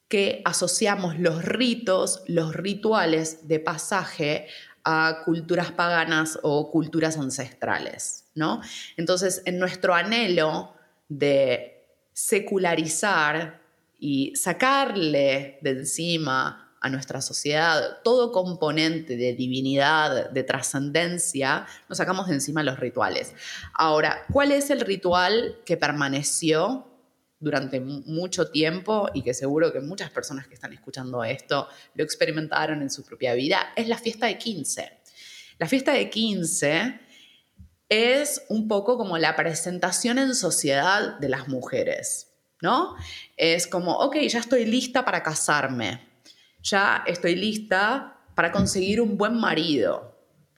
que 0.08 0.42
asociamos 0.44 1.18
los 1.18 1.44
ritos, 1.44 2.22
los 2.26 2.54
rituales 2.54 3.46
de 3.48 3.60
pasaje 3.60 4.46
a 4.84 5.22
culturas 5.24 5.70
paganas 5.70 6.38
o 6.42 6.70
culturas 6.70 7.16
ancestrales, 7.16 8.24
¿no? 8.34 8.60
Entonces, 8.96 9.42
en 9.44 9.58
nuestro 9.58 9.94
anhelo 9.94 10.74
de 11.08 11.86
secularizar 12.12 13.60
y 13.98 14.34
sacarle 14.34 15.58
de 15.62 15.70
encima 15.70 16.61
a 16.82 16.90
nuestra 16.90 17.22
sociedad 17.22 18.00
todo 18.04 18.32
componente 18.32 19.16
de 19.16 19.32
divinidad, 19.34 20.30
de 20.30 20.42
trascendencia, 20.42 21.66
nos 21.88 21.98
sacamos 21.98 22.26
de 22.26 22.34
encima 22.34 22.62
los 22.62 22.78
rituales. 22.78 23.34
Ahora, 23.72 24.24
¿cuál 24.32 24.52
es 24.52 24.70
el 24.70 24.80
ritual 24.80 25.58
que 25.64 25.76
permaneció 25.76 26.92
durante 27.42 27.80
mucho 27.80 28.50
tiempo 28.52 29.08
y 29.12 29.22
que 29.22 29.34
seguro 29.34 29.72
que 29.72 29.80
muchas 29.80 30.10
personas 30.10 30.46
que 30.46 30.54
están 30.54 30.72
escuchando 30.72 31.24
esto 31.24 31.66
lo 31.94 32.04
experimentaron 32.04 32.82
en 32.82 32.90
su 32.90 33.04
propia 33.04 33.34
vida, 33.34 33.72
es 33.74 33.88
la 33.88 33.98
fiesta 33.98 34.26
de 34.26 34.38
15. 34.38 35.00
La 35.58 35.66
fiesta 35.66 35.92
de 35.92 36.08
15 36.08 37.00
es 37.88 38.44
un 38.48 38.68
poco 38.68 38.96
como 38.96 39.18
la 39.18 39.34
presentación 39.34 40.18
en 40.18 40.36
sociedad 40.36 41.18
de 41.18 41.28
las 41.28 41.48
mujeres, 41.48 42.28
¿no? 42.60 42.94
Es 43.36 43.66
como, 43.66 43.98
ok, 43.98 44.18
ya 44.28 44.38
estoy 44.38 44.64
lista 44.64 45.04
para 45.04 45.24
casarme, 45.24 46.11
ya 46.62 47.04
estoy 47.06 47.34
lista 47.34 48.18
para 48.34 48.50
conseguir 48.50 49.00
un 49.00 49.18
buen 49.18 49.38
marido, 49.38 50.12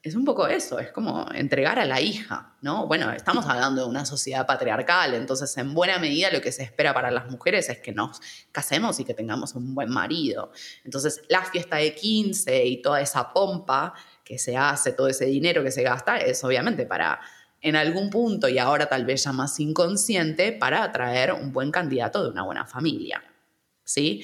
es 0.04 0.14
un 0.14 0.26
poco 0.26 0.46
eso, 0.46 0.78
es 0.78 0.92
como 0.92 1.26
entregar 1.32 1.78
a 1.78 1.86
la 1.86 1.98
hija, 1.98 2.54
¿no? 2.60 2.86
Bueno, 2.86 3.10
estamos 3.10 3.46
hablando 3.46 3.84
de 3.84 3.88
una 3.88 4.04
sociedad 4.04 4.46
patriarcal, 4.46 5.14
entonces 5.14 5.56
en 5.56 5.72
buena 5.72 5.98
medida 5.98 6.30
lo 6.30 6.42
que 6.42 6.52
se 6.52 6.62
espera 6.62 6.92
para 6.92 7.10
las 7.10 7.30
mujeres 7.30 7.70
es 7.70 7.78
que 7.78 7.92
nos 7.92 8.20
casemos 8.52 9.00
y 9.00 9.06
que 9.06 9.14
tengamos 9.14 9.54
un 9.54 9.74
buen 9.74 9.88
marido. 9.88 10.52
Entonces 10.84 11.22
la 11.30 11.42
fiesta 11.42 11.76
de 11.76 11.94
15 11.94 12.66
y 12.66 12.82
toda 12.82 13.00
esa 13.00 13.32
pompa 13.32 13.94
que 14.22 14.38
se 14.38 14.58
hace, 14.58 14.92
todo 14.92 15.08
ese 15.08 15.24
dinero 15.24 15.64
que 15.64 15.70
se 15.70 15.82
gasta, 15.82 16.18
es 16.18 16.44
obviamente 16.44 16.84
para 16.84 17.18
en 17.62 17.74
algún 17.74 18.10
punto 18.10 18.46
y 18.46 18.58
ahora 18.58 18.84
tal 18.84 19.06
vez 19.06 19.24
ya 19.24 19.32
más 19.32 19.58
inconsciente 19.58 20.52
para 20.52 20.82
atraer 20.82 21.32
un 21.32 21.50
buen 21.50 21.70
candidato 21.70 22.22
de 22.22 22.28
una 22.28 22.42
buena 22.42 22.66
familia. 22.66 23.24
¿Sí? 23.84 24.22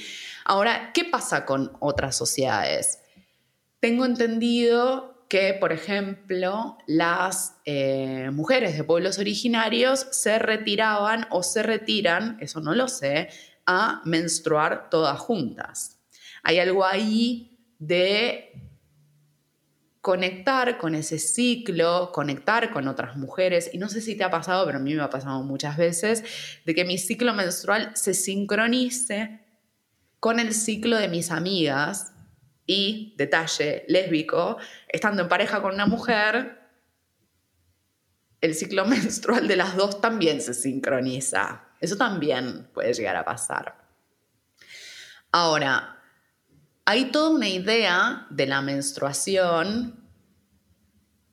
Ahora, 0.51 0.91
¿qué 0.93 1.05
pasa 1.05 1.47
con 1.47 1.77
otras 1.79 2.17
sociedades? 2.17 2.99
Tengo 3.79 4.05
entendido 4.05 5.25
que, 5.29 5.55
por 5.55 5.71
ejemplo, 5.71 6.77
las 6.89 7.55
eh, 7.67 8.31
mujeres 8.33 8.77
de 8.77 8.83
pueblos 8.83 9.21
originarios 9.21 10.09
se 10.11 10.41
retiraban 10.41 11.29
o 11.31 11.45
se 11.45 11.63
retiran, 11.63 12.37
eso 12.41 12.61
no 12.61 12.75
lo 12.75 12.89
sé, 12.89 13.29
a 13.65 14.03
menstruar 14.05 14.91
todas 14.91 15.21
juntas. 15.21 16.01
Hay 16.43 16.59
algo 16.59 16.85
ahí 16.85 17.57
de 17.79 18.51
conectar 20.01 20.79
con 20.79 20.97
ese 20.97 21.21
ciclo, 21.21 22.11
conectar 22.13 22.73
con 22.73 22.89
otras 22.89 23.17
mujeres, 23.17 23.71
y 23.73 23.79
no 23.79 23.89
sé 23.89 24.01
si 24.01 24.17
te 24.17 24.25
ha 24.25 24.33
pasado, 24.33 24.67
pero 24.67 24.79
a 24.79 24.83
mí 24.83 24.97
me 24.97 25.03
ha 25.03 25.11
pasado 25.11 25.45
muchas 25.45 25.77
veces, 25.77 26.25
de 26.67 26.75
que 26.75 26.85
mi 26.85 26.99
ciclo 26.99 27.35
menstrual 27.35 27.93
se 27.95 28.15
sincronice 28.15 29.49
con 30.21 30.39
el 30.39 30.55
ciclo 30.55 30.97
de 30.97 31.09
mis 31.09 31.31
amigas 31.31 32.13
Y, 32.67 33.15
detalle 33.17 33.85
lésbico, 33.89 34.59
estando 34.87 35.23
en 35.23 35.29
pareja 35.29 35.61
con 35.61 35.75
una 35.75 35.87
mujer, 35.87 36.61
el 38.41 38.55
ciclo 38.55 38.85
menstrual 38.87 39.49
de 39.49 39.57
las 39.57 39.77
dos 39.77 40.01
también 40.01 40.41
se 40.41 40.55
sincroniza. 40.55 41.65
Eso 41.81 41.97
también 41.97 42.69
puede 42.73 42.93
llegar 42.93 43.17
a 43.17 43.25
pasar. 43.25 43.75
Ahora, 45.33 46.01
hay 46.85 47.07
toda 47.07 47.31
una 47.31 47.49
idea 47.49 48.27
de 48.31 48.47
la 48.47 48.61
menstruación 48.61 50.09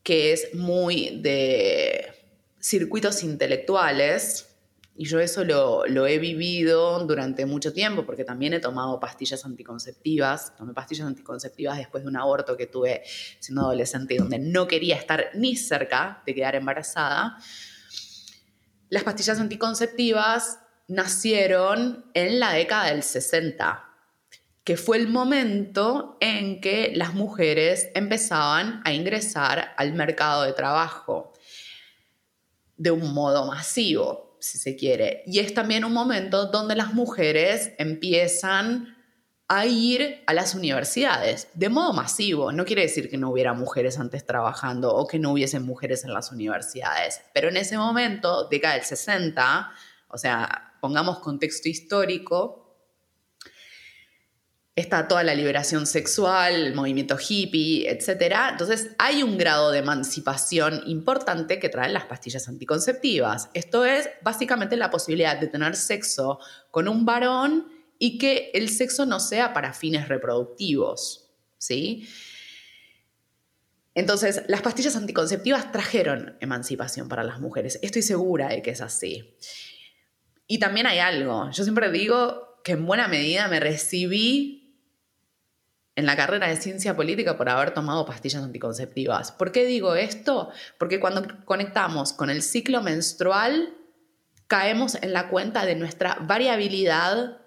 que 0.04 0.32
es 0.32 0.54
muy 0.54 1.20
de 1.22 2.14
circuitos 2.60 3.24
intelectuales, 3.24 4.57
y 5.00 5.06
yo 5.06 5.20
eso 5.20 5.44
lo, 5.44 6.08
he 6.08 6.18
vivido 6.18 7.06
durante 7.06 7.46
mucho 7.46 7.72
tiempo, 7.72 8.04
porque 8.04 8.24
también 8.24 8.54
he 8.54 8.60
tomado 8.60 9.00
pastillas 9.00 9.46
anticonceptivas. 9.46 10.56
Tomé 10.58 10.74
pastillas 10.74 11.06
anticonceptivas 11.06 11.78
después 11.78 12.04
de 12.04 12.10
un 12.10 12.18
aborto 12.18 12.58
que 12.58 12.66
tuve 12.66 13.04
siendo 13.40 13.62
adolescente, 13.62 14.18
donde 14.18 14.40
no 14.40 14.68
quería 14.68 14.96
estar 14.96 15.30
ni 15.36 15.56
cerca 15.56 16.24
de 16.26 16.34
quedar 16.34 16.56
embarazada. 16.56 17.38
Las 18.90 19.04
pastillas 19.04 19.40
anticonceptivas 19.40 20.62
nacieron 20.88 22.10
en 22.16 22.40
la 22.40 22.54
década 22.54 22.88
del 22.88 23.04
60, 23.04 23.84
que 24.64 24.78
fue 24.78 24.98
el 24.98 25.10
momento 25.10 26.18
en 26.22 26.60
que 26.60 26.92
las 26.96 27.14
mujeres 27.14 27.90
empezaban 27.94 28.82
a 28.84 28.94
ingresar 28.94 29.76
al 29.78 29.94
mercado 29.94 30.42
de 30.42 30.54
trabajo 30.54 31.34
de 32.78 32.90
un 32.90 33.14
modo 33.14 33.46
masivo 33.46 34.27
si 34.40 34.58
se 34.58 34.76
quiere. 34.76 35.24
Y 35.26 35.40
es 35.40 35.54
también 35.54 35.84
un 35.86 35.94
momento 35.94 36.48
donde 36.48 36.76
las 36.76 36.94
mujeres 36.94 37.72
empiezan 37.78 38.96
a 39.50 39.66
ir 39.66 40.24
a 40.28 40.34
las 40.34 40.56
universidades 40.56 41.48
de 41.54 41.70
modo 41.70 41.94
masivo. 41.94 42.52
No 42.52 42.66
quiere 42.66 42.82
decir 42.82 43.10
que 43.10 43.18
no 43.18 43.32
hubiera 43.32 43.54
mujeres 43.54 43.98
antes 43.98 44.26
trabajando 44.26 44.94
o 44.94 45.08
que 45.08 45.20
no 45.20 45.32
hubiesen 45.32 45.64
mujeres 45.64 46.04
en 46.04 46.14
las 46.14 46.32
universidades, 46.32 47.22
pero 47.34 47.48
en 47.48 47.58
ese 47.58 47.78
momento, 47.78 48.48
década 48.50 48.74
del 48.74 48.84
60, 48.84 49.72
o 50.10 50.18
sea, 50.18 50.74
pongamos 50.82 51.20
contexto 51.20 51.70
histórico, 51.70 52.67
está 54.78 55.08
toda 55.08 55.24
la 55.24 55.34
liberación 55.34 55.88
sexual, 55.88 56.54
el 56.54 56.76
movimiento 56.76 57.18
hippie, 57.18 57.90
etc. 57.90 58.36
Entonces 58.52 58.92
hay 59.00 59.24
un 59.24 59.36
grado 59.36 59.72
de 59.72 59.80
emancipación 59.80 60.84
importante 60.86 61.60
que 61.60 61.68
traen 61.68 61.94
las 61.94 62.06
pastillas 62.06 62.48
anticonceptivas. 62.48 63.50
Esto 63.56 63.86
es 63.86 64.08
básicamente 64.22 64.78
la 64.78 64.92
posibilidad 64.92 65.36
de 65.36 65.48
tener 65.48 65.76
sexo 65.76 66.40
con 66.70 66.88
un 66.88 67.06
varón 67.06 67.68
y 67.98 68.20
que 68.20 68.52
el 68.54 68.70
sexo 68.70 69.08
no 69.08 69.20
sea 69.20 69.52
para 69.52 69.74
fines 69.74 70.08
reproductivos. 70.10 71.32
¿sí? 71.58 72.08
Entonces, 73.96 74.44
las 74.48 74.62
pastillas 74.62 74.96
anticonceptivas 74.96 75.72
trajeron 75.72 76.38
emancipación 76.40 77.10
para 77.10 77.24
las 77.24 77.40
mujeres. 77.40 77.80
Estoy 77.82 78.04
segura 78.04 78.50
de 78.50 78.62
que 78.62 78.70
es 78.70 78.82
así. 78.82 79.36
Y 80.46 80.60
también 80.60 80.86
hay 80.86 81.00
algo. 81.00 81.50
Yo 81.50 81.64
siempre 81.64 81.92
digo 81.92 82.60
que 82.64 82.74
en 82.74 82.86
buena 82.86 83.08
medida 83.08 83.48
me 83.48 83.60
recibí 83.60 84.57
en 85.98 86.06
la 86.06 86.16
carrera 86.16 86.48
de 86.48 86.56
ciencia 86.58 86.96
política 86.96 87.38
por 87.38 87.50
haber 87.50 87.74
tomado 87.74 88.06
pastillas 88.06 88.44
anticonceptivas. 88.44 89.32
¿Por 89.32 89.52
qué 89.52 89.66
digo 89.66 89.96
esto? 89.96 90.52
Porque 90.78 91.00
cuando 91.00 91.26
conectamos 91.44 92.14
con 92.14 92.30
el 92.30 92.44
ciclo 92.44 92.84
menstrual, 92.84 93.74
caemos 94.46 94.94
en 95.02 95.12
la 95.12 95.28
cuenta 95.28 95.66
de 95.66 95.74
nuestra 95.74 96.20
variabilidad 96.22 97.40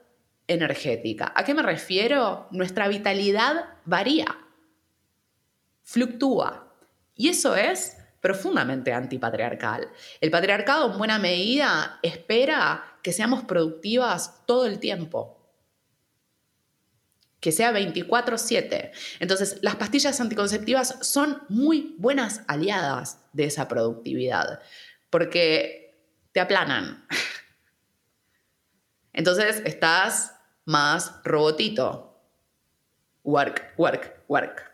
energética. 0.48 1.32
¿A 1.36 1.44
qué 1.44 1.54
me 1.54 1.62
refiero? 1.62 2.48
Nuestra 2.50 2.88
vitalidad 2.88 3.66
varía, 3.84 4.26
fluctúa. 5.84 6.74
Y 7.14 7.28
eso 7.28 7.54
es 7.54 7.98
profundamente 8.20 8.92
antipatriarcal. 8.92 9.88
El 10.20 10.32
patriarcado 10.32 10.90
en 10.90 10.98
buena 10.98 11.20
medida 11.20 12.00
espera 12.02 12.96
que 13.04 13.12
seamos 13.12 13.44
productivas 13.44 14.44
todo 14.44 14.66
el 14.66 14.80
tiempo 14.80 15.39
que 17.40 17.52
sea 17.52 17.72
24/7. 17.72 18.92
Entonces, 19.18 19.58
las 19.62 19.76
pastillas 19.76 20.20
anticonceptivas 20.20 20.96
son 21.00 21.42
muy 21.48 21.94
buenas 21.98 22.42
aliadas 22.46 23.18
de 23.32 23.44
esa 23.44 23.66
productividad, 23.66 24.60
porque 25.08 25.98
te 26.32 26.40
aplanan. 26.40 27.06
Entonces, 29.12 29.62
estás 29.64 30.34
más 30.64 31.14
robotito. 31.24 32.06
Work, 33.24 33.74
work, 33.76 34.24
work. 34.28 34.70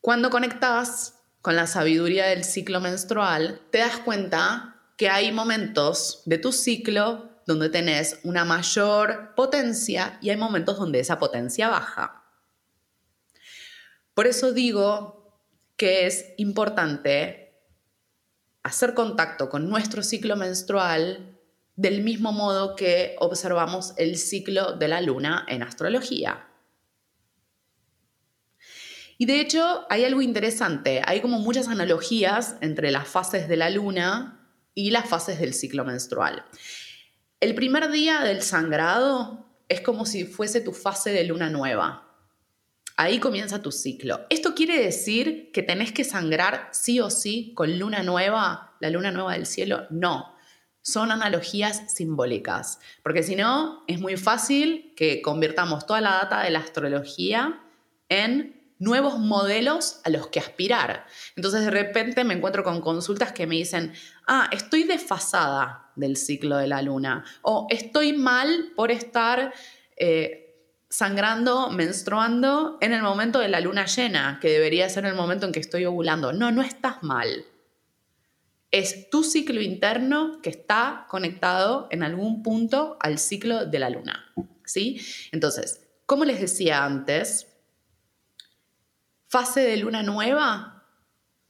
Cuando 0.00 0.30
conectas 0.30 1.14
con 1.42 1.56
la 1.56 1.66
sabiduría 1.66 2.26
del 2.26 2.44
ciclo 2.44 2.80
menstrual, 2.80 3.60
te 3.70 3.78
das 3.78 3.98
cuenta 3.98 4.76
que 4.96 5.08
hay 5.08 5.32
momentos 5.32 6.22
de 6.26 6.38
tu 6.38 6.52
ciclo 6.52 7.29
donde 7.50 7.68
tenés 7.68 8.20
una 8.22 8.44
mayor 8.44 9.34
potencia 9.34 10.18
y 10.22 10.30
hay 10.30 10.36
momentos 10.36 10.78
donde 10.78 11.00
esa 11.00 11.18
potencia 11.18 11.68
baja. 11.68 12.22
Por 14.14 14.28
eso 14.28 14.52
digo 14.52 15.34
que 15.76 16.06
es 16.06 16.26
importante 16.36 17.60
hacer 18.62 18.94
contacto 18.94 19.48
con 19.48 19.68
nuestro 19.68 20.04
ciclo 20.04 20.36
menstrual 20.36 21.40
del 21.74 22.02
mismo 22.02 22.30
modo 22.30 22.76
que 22.76 23.16
observamos 23.18 23.94
el 23.96 24.16
ciclo 24.16 24.76
de 24.76 24.86
la 24.86 25.00
luna 25.00 25.44
en 25.48 25.64
astrología. 25.64 26.46
Y 29.18 29.26
de 29.26 29.40
hecho 29.40 29.86
hay 29.90 30.04
algo 30.04 30.22
interesante, 30.22 31.02
hay 31.04 31.20
como 31.20 31.40
muchas 31.40 31.66
analogías 31.66 32.54
entre 32.60 32.92
las 32.92 33.08
fases 33.08 33.48
de 33.48 33.56
la 33.56 33.70
luna 33.70 34.40
y 34.72 34.92
las 34.92 35.08
fases 35.08 35.40
del 35.40 35.52
ciclo 35.52 35.84
menstrual. 35.84 36.44
El 37.40 37.54
primer 37.54 37.90
día 37.90 38.20
del 38.20 38.42
sangrado 38.42 39.46
es 39.70 39.80
como 39.80 40.04
si 40.04 40.26
fuese 40.26 40.60
tu 40.60 40.74
fase 40.74 41.10
de 41.10 41.24
luna 41.24 41.48
nueva. 41.48 42.06
Ahí 42.98 43.18
comienza 43.18 43.62
tu 43.62 43.72
ciclo. 43.72 44.26
¿Esto 44.28 44.54
quiere 44.54 44.78
decir 44.78 45.50
que 45.50 45.62
tenés 45.62 45.90
que 45.90 46.04
sangrar 46.04 46.68
sí 46.72 47.00
o 47.00 47.08
sí 47.08 47.54
con 47.54 47.78
luna 47.78 48.02
nueva, 48.02 48.76
la 48.78 48.90
luna 48.90 49.10
nueva 49.10 49.32
del 49.32 49.46
cielo? 49.46 49.86
No. 49.88 50.34
Son 50.82 51.10
analogías 51.10 51.90
simbólicas, 51.90 52.78
porque 53.02 53.22
si 53.22 53.36
no, 53.36 53.84
es 53.86 54.00
muy 54.00 54.18
fácil 54.18 54.92
que 54.94 55.22
convirtamos 55.22 55.86
toda 55.86 56.02
la 56.02 56.10
data 56.10 56.42
de 56.42 56.50
la 56.50 56.58
astrología 56.58 57.62
en 58.10 58.74
nuevos 58.78 59.18
modelos 59.18 60.00
a 60.04 60.10
los 60.10 60.28
que 60.28 60.40
aspirar. 60.40 61.06
Entonces 61.36 61.62
de 61.62 61.70
repente 61.70 62.24
me 62.24 62.34
encuentro 62.34 62.64
con 62.64 62.82
consultas 62.82 63.32
que 63.32 63.46
me 63.46 63.54
dicen, 63.54 63.94
ah, 64.26 64.50
estoy 64.52 64.84
desfasada 64.84 65.89
del 66.00 66.16
ciclo 66.16 66.56
de 66.56 66.66
la 66.66 66.82
luna 66.82 67.24
o 67.42 67.66
estoy 67.70 68.12
mal 68.12 68.72
por 68.74 68.90
estar 68.90 69.52
eh, 69.96 70.50
sangrando, 70.88 71.70
menstruando 71.70 72.76
en 72.80 72.92
el 72.92 73.02
momento 73.02 73.38
de 73.38 73.48
la 73.48 73.60
luna 73.60 73.86
llena, 73.86 74.38
que 74.42 74.48
debería 74.48 74.88
ser 74.88 75.04
el 75.04 75.14
momento 75.14 75.46
en 75.46 75.52
que 75.52 75.60
estoy 75.60 75.84
ovulando. 75.84 76.32
No, 76.32 76.50
no 76.50 76.62
estás 76.62 77.02
mal. 77.02 77.44
Es 78.72 79.08
tu 79.08 79.22
ciclo 79.22 79.60
interno 79.60 80.40
que 80.42 80.50
está 80.50 81.06
conectado 81.08 81.86
en 81.90 82.02
algún 82.02 82.42
punto 82.42 82.96
al 83.00 83.18
ciclo 83.18 83.66
de 83.66 83.78
la 83.78 83.90
luna. 83.90 84.32
¿Sí? 84.64 85.00
Entonces, 85.32 85.88
como 86.06 86.24
les 86.24 86.40
decía 86.40 86.84
antes, 86.84 87.46
fase 89.28 89.60
de 89.60 89.76
luna 89.76 90.02
nueva 90.02 90.84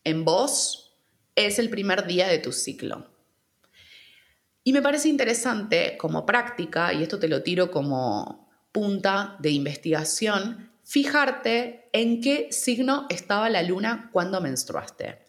en 0.04 0.24
vos 0.24 0.98
es 1.34 1.58
el 1.58 1.70
primer 1.70 2.06
día 2.06 2.28
de 2.28 2.38
tu 2.38 2.52
ciclo. 2.52 3.06
Y 4.62 4.73
me 4.73 4.83
parece 4.83 5.09
interesante 5.09 5.96
como 5.96 6.27
práctica, 6.27 6.92
y 6.92 7.03
esto 7.03 7.18
te 7.18 7.29
lo 7.29 7.42
tiro 7.42 7.70
como 7.70 8.49
punta 8.73 9.37
de 9.40 9.51
investigación, 9.51 10.70
fijarte 10.85 11.88
en 11.92 12.20
qué 12.20 12.49
signo 12.51 13.07
estaba 13.09 13.49
la 13.49 13.62
luna 13.62 14.11
cuando 14.12 14.40
menstruaste. 14.40 15.25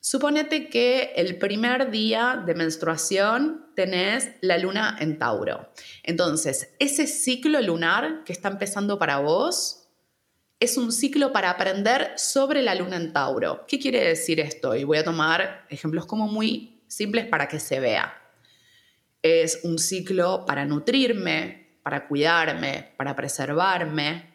Suponete 0.00 0.68
que 0.68 1.14
el 1.16 1.38
primer 1.38 1.90
día 1.90 2.42
de 2.44 2.54
menstruación 2.54 3.70
tenés 3.74 4.32
la 4.42 4.58
luna 4.58 4.98
en 5.00 5.18
Tauro. 5.18 5.72
Entonces, 6.02 6.74
ese 6.78 7.06
ciclo 7.06 7.60
lunar 7.62 8.22
que 8.24 8.34
está 8.34 8.48
empezando 8.48 8.98
para 8.98 9.20
vos 9.20 9.88
es 10.60 10.76
un 10.76 10.92
ciclo 10.92 11.32
para 11.32 11.48
aprender 11.48 12.12
sobre 12.16 12.60
la 12.60 12.74
luna 12.74 12.96
en 12.96 13.14
Tauro. 13.14 13.64
¿Qué 13.66 13.78
quiere 13.78 14.04
decir 14.04 14.40
esto? 14.40 14.74
Y 14.74 14.84
voy 14.84 14.98
a 14.98 15.04
tomar 15.04 15.66
ejemplos 15.70 16.04
como 16.04 16.28
muy 16.28 16.73
simples 16.96 17.26
para 17.26 17.48
que 17.48 17.60
se 17.60 17.80
vea. 17.80 18.20
Es 19.22 19.60
un 19.64 19.78
ciclo 19.78 20.44
para 20.46 20.64
nutrirme, 20.64 21.78
para 21.82 22.06
cuidarme, 22.06 22.94
para 22.96 23.16
preservarme, 23.16 24.34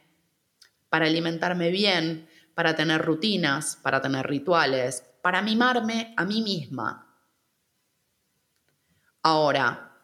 para 0.90 1.06
alimentarme 1.06 1.70
bien, 1.70 2.28
para 2.54 2.76
tener 2.76 3.02
rutinas, 3.02 3.78
para 3.78 4.02
tener 4.02 4.28
rituales, 4.28 5.04
para 5.22 5.42
mimarme 5.42 6.14
a 6.18 6.26
mí 6.26 6.42
misma. 6.42 7.16
Ahora, 9.22 9.98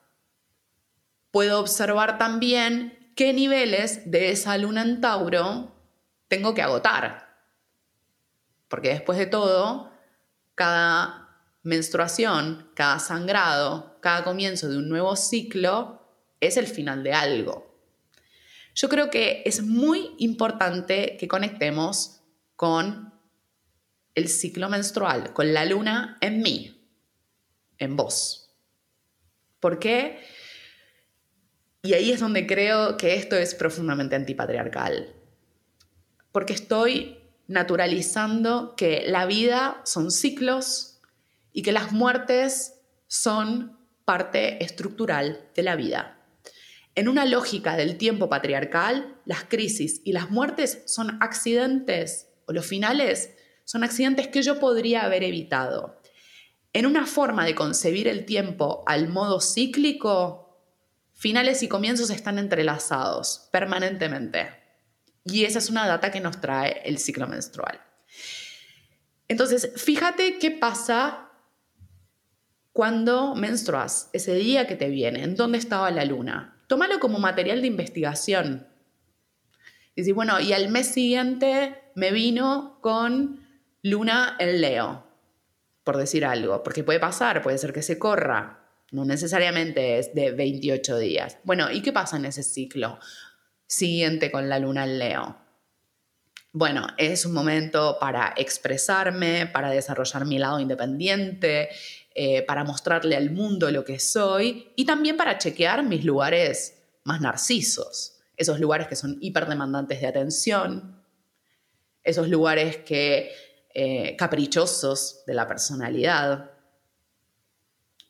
puedo 1.32 1.60
observar 1.60 2.18
también 2.18 3.12
qué 3.16 3.34
niveles 3.34 4.10
de 4.10 4.32
esa 4.32 4.58
luna 4.58 4.82
en 4.82 5.02
Tauro 5.02 5.76
tengo 6.28 6.54
que 6.54 6.62
agotar. 6.62 7.26
Porque 8.68 8.90
después 8.90 9.18
de 9.18 9.26
todo, 9.26 9.92
cada 10.54 11.25
menstruación, 11.66 12.70
cada 12.76 13.00
sangrado, 13.00 13.98
cada 14.00 14.24
comienzo 14.24 14.70
de 14.70 14.78
un 14.78 14.88
nuevo 14.88 15.16
ciclo 15.16 16.00
es 16.40 16.58
el 16.58 16.68
final 16.68 17.04
de 17.04 17.12
algo. 17.12 17.76
Yo 18.76 18.88
creo 18.88 19.10
que 19.10 19.42
es 19.46 19.64
muy 19.64 20.12
importante 20.20 21.18
que 21.20 21.28
conectemos 21.28 22.22
con 22.56 23.14
el 24.14 24.30
ciclo 24.30 24.70
menstrual, 24.70 25.34
con 25.34 25.54
la 25.54 25.66
luna 25.66 26.18
en 26.22 26.42
mí, 26.44 26.88
en 27.80 27.96
vos. 27.96 28.56
¿Por 29.60 29.80
qué? 29.80 30.20
Y 31.82 31.94
ahí 31.94 32.12
es 32.12 32.20
donde 32.20 32.46
creo 32.46 32.96
que 32.96 33.16
esto 33.16 33.36
es 33.38 33.56
profundamente 33.56 34.16
antipatriarcal. 34.16 35.16
Porque 36.32 36.54
estoy 36.54 37.18
naturalizando 37.48 38.76
que 38.76 39.06
la 39.08 39.26
vida 39.26 39.82
son 39.84 40.12
ciclos 40.12 40.95
y 41.56 41.64
que 41.64 41.72
las 41.72 41.94
muertes 41.94 42.82
son 43.08 43.80
parte 44.04 44.62
estructural 44.64 45.50
de 45.56 45.64
la 45.64 45.78
vida. 45.78 46.20
En 46.96 47.08
una 47.08 47.24
lógica 47.26 47.78
del 47.78 47.98
tiempo 47.98 48.28
patriarcal, 48.28 49.16
las 49.24 49.46
crisis 49.46 50.02
y 50.04 50.12
las 50.12 50.30
muertes 50.30 50.84
son 50.86 51.18
accidentes, 51.22 52.28
o 52.46 52.52
los 52.52 52.66
finales 52.66 53.32
son 53.64 53.86
accidentes 53.86 54.28
que 54.28 54.44
yo 54.44 54.60
podría 54.60 55.04
haber 55.04 55.24
evitado. 55.24 56.02
En 56.74 56.86
una 56.86 57.06
forma 57.06 57.46
de 57.46 57.56
concebir 57.56 58.10
el 58.10 58.26
tiempo 58.26 58.84
al 58.86 59.08
modo 59.08 59.40
cíclico, 59.40 60.60
finales 61.14 61.64
y 61.64 61.70
comienzos 61.70 62.10
están 62.10 62.38
entrelazados 62.38 63.48
permanentemente. 63.54 64.50
Y 65.24 65.46
esa 65.46 65.60
es 65.60 65.70
una 65.70 65.88
data 65.88 66.12
que 66.12 66.20
nos 66.20 66.42
trae 66.42 66.82
el 66.84 66.98
ciclo 66.98 67.28
menstrual. 67.28 67.80
Entonces, 69.30 69.72
fíjate 69.78 70.38
qué 70.38 70.52
pasa 70.52 71.25
cuando 72.76 73.36
menstruas, 73.36 74.10
ese 74.12 74.34
día 74.34 74.68
que 74.68 74.76
te 74.76 74.90
viene, 74.90 75.24
en 75.24 75.38
dónde 75.38 75.58
estaba 75.58 75.90
la 75.92 76.04
luna, 76.04 76.58
tómalo 76.68 77.00
como 77.00 77.20
material 77.20 77.62
de 77.62 77.68
investigación. 77.68 78.68
Y 79.96 80.02
decir, 80.02 80.14
bueno, 80.14 80.42
y 80.42 80.52
al 80.52 80.68
mes 80.68 80.88
siguiente 80.88 81.74
me 81.96 82.12
vino 82.12 82.80
con 82.82 83.40
luna 83.82 84.36
en 84.40 84.60
Leo, 84.60 85.08
por 85.86 85.96
decir 85.96 86.26
algo, 86.26 86.64
porque 86.64 86.84
puede 86.84 87.00
pasar, 87.00 87.42
puede 87.42 87.60
ser 87.60 87.72
que 87.72 87.82
se 87.82 87.98
corra, 87.98 88.68
no 88.92 89.06
necesariamente 89.06 89.98
es 89.98 90.14
de 90.14 90.32
28 90.32 90.98
días. 90.98 91.38
Bueno, 91.46 91.72
¿y 91.72 91.82
qué 91.82 91.94
pasa 91.94 92.18
en 92.18 92.26
ese 92.26 92.44
ciclo 92.44 93.00
siguiente 93.66 94.30
con 94.32 94.50
la 94.50 94.60
luna 94.60 94.84
en 94.84 95.00
Leo? 95.00 95.38
Bueno, 96.52 96.88
es 96.98 97.26
un 97.26 97.34
momento 97.34 97.98
para 98.02 98.34
expresarme, 98.36 99.46
para 99.46 99.70
desarrollar 99.70 100.26
mi 100.26 100.40
lado 100.40 100.60
independiente, 100.60 101.70
eh, 102.18 102.44
para 102.44 102.64
mostrarle 102.64 103.18
al 103.18 103.30
mundo 103.32 103.70
lo 103.72 103.84
que 103.84 104.00
soy 104.00 104.72
y 104.78 104.86
también 104.86 105.18
para 105.18 105.38
chequear 105.38 105.84
mis 105.84 106.06
lugares 106.06 106.82
más 107.04 107.20
narcisos, 107.20 108.22
esos 108.38 108.58
lugares 108.58 108.88
que 108.88 108.96
son 108.96 109.18
hiperdemandantes 109.20 110.00
de 110.00 110.08
atención, 110.08 111.04
esos 112.04 112.30
lugares 112.30 112.78
que 112.78 113.34
eh, 113.74 114.16
caprichosos 114.18 115.24
de 115.28 115.34
la 115.34 115.46
personalidad. 115.46 116.52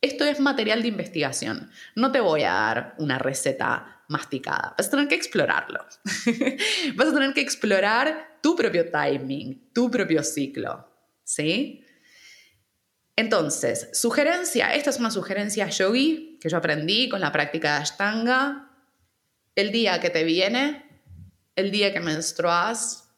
Esto 0.02 0.26
es 0.26 0.40
material 0.40 0.84
de 0.84 0.90
investigación. 0.90 1.72
No 1.96 2.12
te 2.12 2.20
voy 2.20 2.44
a 2.44 2.54
dar 2.54 2.96
una 3.00 3.18
receta 3.18 4.04
masticada. 4.08 4.76
Vas 4.78 4.88
a 4.88 4.92
tener 4.92 5.08
que 5.08 5.16
explorarlo. 5.16 5.84
Vas 6.96 7.08
a 7.08 7.14
tener 7.14 7.34
que 7.34 7.42
explorar 7.42 8.38
tu 8.44 8.56
propio 8.56 8.92
timing, 8.92 9.72
tu 9.74 9.90
propio 9.90 10.22
ciclo. 10.22 10.88
¿Sí? 11.24 11.85
Entonces, 13.16 13.90
sugerencia, 13.94 14.74
esta 14.74 14.90
es 14.90 15.00
una 15.00 15.12
sugerencia 15.12 15.70
yogi 15.70 16.38
que 16.42 16.50
yo 16.50 16.58
aprendí 16.58 17.08
con 17.08 17.22
la 17.22 17.32
práctica 17.32 17.76
de 17.76 17.82
Ashtanga. 17.82 18.72
El 19.56 19.72
día 19.72 20.02
que 20.02 20.10
te 20.10 20.26
viene, 20.26 20.86
el 21.56 21.72
día 21.72 21.94
que 21.94 22.02
menstruas, 22.02 23.10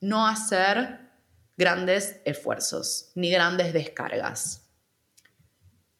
no 0.00 0.26
hacer 0.26 1.00
grandes 1.58 2.20
esfuerzos 2.24 3.12
ni 3.14 3.30
grandes 3.30 3.72
descargas. 3.74 4.70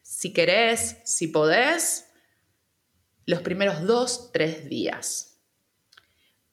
Si 0.01 0.33
querés, 0.33 0.97
si 1.03 1.27
podés, 1.27 2.07
los 3.25 3.41
primeros 3.43 3.85
dos, 3.85 4.31
tres 4.31 4.67
días. 4.67 5.37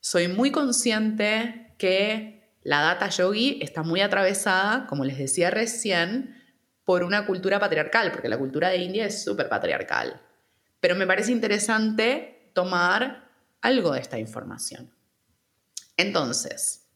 Soy 0.00 0.28
muy 0.28 0.52
consciente 0.52 1.74
que 1.78 2.52
la 2.62 2.82
data 2.82 3.08
yogi 3.08 3.60
está 3.62 3.82
muy 3.82 4.02
atravesada, 4.02 4.86
como 4.86 5.04
les 5.04 5.16
decía 5.16 5.50
recién, 5.50 6.35
por 6.86 7.02
una 7.02 7.26
cultura 7.26 7.58
patriarcal, 7.60 8.12
porque 8.12 8.28
la 8.28 8.38
cultura 8.38 8.70
de 8.70 8.78
India 8.78 9.04
es 9.04 9.22
súper 9.24 9.50
patriarcal. 9.50 10.22
Pero 10.80 10.94
me 10.94 11.06
parece 11.06 11.32
interesante 11.32 12.52
tomar 12.54 13.28
algo 13.60 13.92
de 13.92 14.00
esta 14.00 14.18
información. 14.20 14.94
Entonces, 15.96 16.86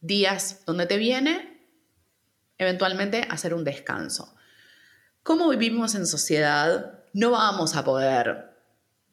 días 0.00 0.62
donde 0.66 0.84
te 0.84 0.98
viene, 0.98 1.66
eventualmente 2.58 3.26
hacer 3.30 3.54
un 3.54 3.64
descanso. 3.64 4.36
Como 5.22 5.48
vivimos 5.48 5.94
en 5.94 6.06
sociedad, 6.06 7.04
no 7.14 7.30
vamos 7.30 7.74
a 7.74 7.84
poder 7.84 8.50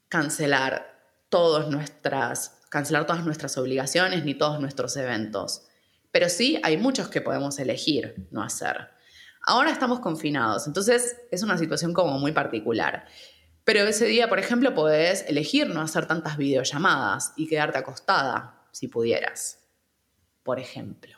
cancelar 0.09 0.99
todas 1.29 1.69
nuestras, 1.69 2.59
cancelar 2.69 3.05
todas 3.05 3.23
nuestras 3.23 3.57
obligaciones 3.57 4.25
ni 4.25 4.33
todos 4.33 4.59
nuestros 4.59 4.97
eventos. 4.97 5.65
Pero 6.11 6.27
sí 6.27 6.59
hay 6.63 6.75
muchos 6.75 7.07
que 7.07 7.21
podemos 7.21 7.57
elegir 7.57 8.27
no 8.31 8.43
hacer. 8.43 8.96
Ahora 9.49 9.71
estamos 9.71 10.01
confinados, 10.01 10.67
entonces 10.67 11.15
es 11.31 11.41
una 11.41 11.57
situación 11.57 11.93
como 11.93 12.19
muy 12.19 12.33
particular. 12.33 13.05
Pero 13.63 13.79
ese 13.86 14.03
día, 14.05 14.27
por 14.27 14.39
ejemplo, 14.39 14.75
podés 14.75 15.23
elegir 15.25 15.69
no 15.69 15.79
hacer 15.79 16.05
tantas 16.05 16.36
videollamadas 16.36 17.31
y 17.38 17.47
quedarte 17.47 17.77
acostada, 17.77 18.62
si 18.71 18.89
pudieras, 18.89 19.60
por 20.43 20.60
ejemplo. 20.60 21.15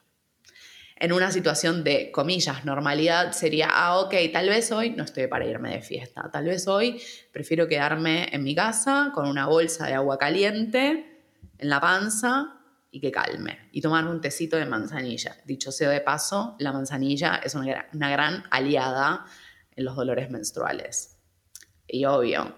En 0.95 1.11
una 1.11 1.31
situación 1.31 1.83
de, 1.83 2.11
comillas, 2.11 2.65
normalidad 2.65 3.31
sería, 3.31 3.69
ah, 3.71 3.97
ok, 3.97 4.13
tal 4.31 4.49
vez 4.49 4.71
hoy 4.71 4.91
no 4.91 5.05
estoy 5.05 5.25
para 5.25 5.47
irme 5.47 5.71
de 5.71 5.81
fiesta, 5.81 6.29
tal 6.31 6.45
vez 6.45 6.67
hoy 6.67 7.01
prefiero 7.31 7.67
quedarme 7.67 8.29
en 8.31 8.43
mi 8.43 8.53
casa 8.53 9.09
con 9.11 9.27
una 9.27 9.47
bolsa 9.47 9.87
de 9.87 9.95
agua 9.95 10.19
caliente 10.19 11.23
en 11.57 11.69
la 11.69 11.81
panza 11.81 12.58
y 12.91 12.99
que 12.99 13.11
calme. 13.11 13.69
Y 13.71 13.81
tomar 13.81 14.05
un 14.05 14.21
tecito 14.21 14.57
de 14.57 14.65
manzanilla. 14.65 15.37
Dicho 15.45 15.71
sea 15.71 15.89
de 15.89 16.01
paso, 16.01 16.55
la 16.59 16.71
manzanilla 16.71 17.35
es 17.43 17.55
una, 17.55 17.87
gran 17.91 18.43
aliada 18.49 19.25
en 19.75 19.85
los 19.85 19.95
dolores 19.95 20.29
menstruales. 20.29 21.17
Y 21.87 22.05
obvio, 22.05 22.55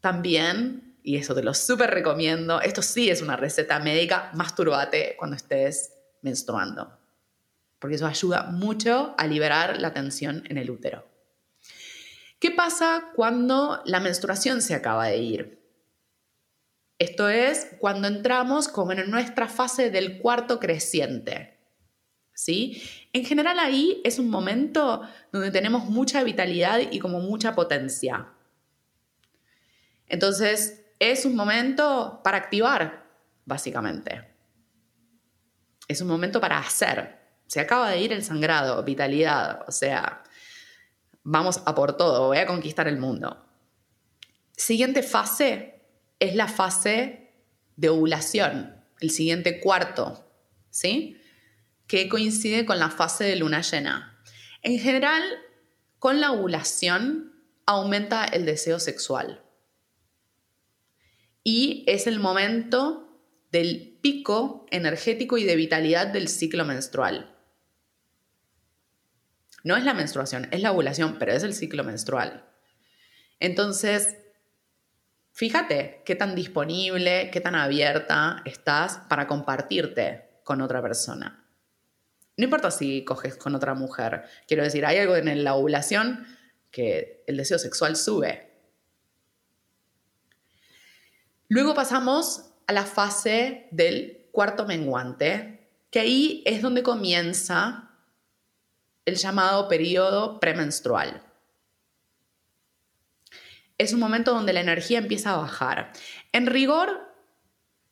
también, 0.00 0.98
y 1.02 1.16
eso 1.16 1.34
te 1.34 1.42
lo 1.42 1.54
súper 1.54 1.90
recomiendo, 1.90 2.60
esto 2.60 2.82
sí 2.82 3.10
es 3.10 3.22
una 3.22 3.36
receta 3.36 3.78
médica, 3.78 4.30
masturbate 4.34 5.16
cuando 5.18 5.36
estés 5.36 5.92
menstruando. 6.22 6.98
Porque 7.78 7.96
eso 7.96 8.06
ayuda 8.06 8.44
mucho 8.44 9.14
a 9.16 9.26
liberar 9.26 9.80
la 9.80 9.94
tensión 9.94 10.44
en 10.48 10.58
el 10.58 10.70
útero. 10.70 11.06
¿Qué 12.38 12.50
pasa 12.50 13.10
cuando 13.14 13.82
la 13.84 14.00
menstruación 14.00 14.62
se 14.62 14.74
acaba 14.74 15.06
de 15.06 15.18
ir? 15.18 15.59
Esto 17.00 17.30
es 17.30 17.66
cuando 17.78 18.08
entramos 18.08 18.68
como 18.68 18.92
en 18.92 19.10
nuestra 19.10 19.48
fase 19.48 19.90
del 19.90 20.18
cuarto 20.18 20.60
creciente. 20.60 21.58
¿Sí? 22.34 22.82
En 23.14 23.24
general 23.24 23.58
ahí 23.58 24.02
es 24.04 24.18
un 24.18 24.28
momento 24.28 25.00
donde 25.32 25.50
tenemos 25.50 25.86
mucha 25.86 26.22
vitalidad 26.22 26.78
y 26.78 26.98
como 26.98 27.20
mucha 27.20 27.54
potencia. 27.54 28.28
Entonces, 30.08 30.84
es 30.98 31.24
un 31.24 31.34
momento 31.36 32.20
para 32.22 32.36
activar, 32.36 33.06
básicamente. 33.46 34.28
Es 35.88 36.02
un 36.02 36.08
momento 36.08 36.38
para 36.38 36.58
hacer. 36.58 37.18
Se 37.46 37.60
acaba 37.60 37.88
de 37.88 37.98
ir 37.98 38.12
el 38.12 38.22
sangrado, 38.22 38.84
vitalidad, 38.84 39.64
o 39.66 39.72
sea, 39.72 40.22
vamos 41.22 41.62
a 41.64 41.74
por 41.74 41.96
todo, 41.96 42.26
voy 42.26 42.38
a 42.38 42.46
conquistar 42.46 42.88
el 42.88 42.98
mundo. 42.98 43.42
Siguiente 44.54 45.02
fase, 45.02 45.69
es 46.20 46.34
la 46.36 46.46
fase 46.46 47.32
de 47.76 47.88
ovulación, 47.88 48.84
el 49.00 49.10
siguiente 49.10 49.58
cuarto, 49.58 50.30
¿sí? 50.70 51.20
Que 51.86 52.08
coincide 52.08 52.66
con 52.66 52.78
la 52.78 52.90
fase 52.90 53.24
de 53.24 53.36
luna 53.36 53.62
llena. 53.62 54.22
En 54.62 54.78
general, 54.78 55.22
con 55.98 56.20
la 56.20 56.32
ovulación 56.32 57.32
aumenta 57.66 58.24
el 58.24 58.44
deseo 58.44 58.78
sexual. 58.78 59.42
Y 61.42 61.84
es 61.86 62.06
el 62.06 62.20
momento 62.20 63.10
del 63.50 63.98
pico 64.02 64.66
energético 64.70 65.38
y 65.38 65.44
de 65.44 65.56
vitalidad 65.56 66.06
del 66.06 66.28
ciclo 66.28 66.64
menstrual. 66.64 67.36
No 69.64 69.76
es 69.76 69.84
la 69.84 69.94
menstruación, 69.94 70.48
es 70.52 70.60
la 70.60 70.72
ovulación, 70.72 71.18
pero 71.18 71.32
es 71.32 71.42
el 71.42 71.54
ciclo 71.54 71.84
menstrual. 71.84 72.46
Entonces, 73.40 74.16
fíjate 75.32 76.02
qué 76.04 76.14
tan 76.14 76.34
disponible, 76.34 77.30
qué 77.30 77.40
tan 77.40 77.54
abierta 77.54 78.42
estás 78.44 78.98
para 79.08 79.26
compartirte 79.26 80.40
con 80.44 80.60
otra 80.60 80.82
persona. 80.82 81.44
No 82.36 82.44
importa 82.44 82.70
si 82.70 83.04
coges 83.04 83.36
con 83.36 83.54
otra 83.54 83.74
mujer. 83.74 84.24
Quiero 84.48 84.62
decir, 84.62 84.86
hay 84.86 84.98
algo 84.98 85.16
en 85.16 85.44
la 85.44 85.54
ovulación 85.54 86.26
que 86.70 87.22
el 87.26 87.36
deseo 87.36 87.58
sexual 87.58 87.96
sube. 87.96 88.50
Luego 91.48 91.74
pasamos 91.74 92.46
a 92.66 92.72
la 92.72 92.84
fase 92.84 93.66
del 93.72 94.28
cuarto 94.30 94.64
menguante, 94.64 95.68
que 95.90 96.00
ahí 96.00 96.42
es 96.46 96.62
donde 96.62 96.82
comienza 96.82 97.90
el 99.04 99.16
llamado 99.16 99.68
periodo 99.68 100.38
premenstrual. 100.38 101.22
Es 103.80 103.94
un 103.94 104.00
momento 104.00 104.34
donde 104.34 104.52
la 104.52 104.60
energía 104.60 104.98
empieza 104.98 105.32
a 105.32 105.38
bajar. 105.38 105.92
En 106.32 106.46
rigor, 106.46 107.00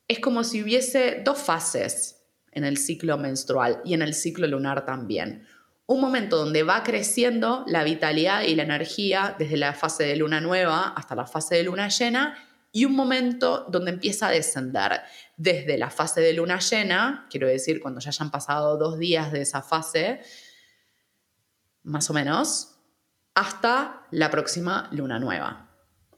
es 0.07 0.19
como 0.19 0.43
si 0.43 0.61
hubiese 0.61 1.23
dos 1.25 1.39
fases 1.39 2.27
en 2.51 2.63
el 2.63 2.77
ciclo 2.77 3.17
menstrual 3.17 3.81
y 3.83 3.95
en 3.95 4.03
el 4.03 4.13
ciclo 4.13 4.45
lunar 4.45 4.85
también. 4.85 5.47
Un 5.87 5.99
momento 5.99 6.37
donde 6.37 6.61
va 6.61 6.83
creciendo 6.83 7.63
la 7.65 7.83
vitalidad 7.83 8.43
y 8.43 8.53
la 8.53 8.61
energía 8.61 9.35
desde 9.39 9.57
la 9.57 9.73
fase 9.73 10.03
de 10.03 10.15
luna 10.15 10.39
nueva 10.39 10.89
hasta 10.89 11.15
la 11.15 11.25
fase 11.25 11.55
de 11.55 11.63
luna 11.63 11.87
llena 11.87 12.37
y 12.71 12.85
un 12.85 12.95
momento 12.95 13.65
donde 13.67 13.89
empieza 13.89 14.27
a 14.27 14.31
descender 14.31 15.01
desde 15.37 15.75
la 15.79 15.89
fase 15.89 16.21
de 16.21 16.33
luna 16.33 16.59
llena, 16.59 17.25
quiero 17.31 17.47
decir 17.47 17.81
cuando 17.81 17.99
ya 17.99 18.09
hayan 18.09 18.29
pasado 18.29 18.77
dos 18.77 18.99
días 18.99 19.31
de 19.31 19.41
esa 19.41 19.63
fase, 19.63 20.21
más 21.81 22.07
o 22.11 22.13
menos, 22.13 22.75
hasta 23.33 24.05
la 24.11 24.29
próxima 24.29 24.87
luna 24.91 25.17
nueva, 25.17 25.68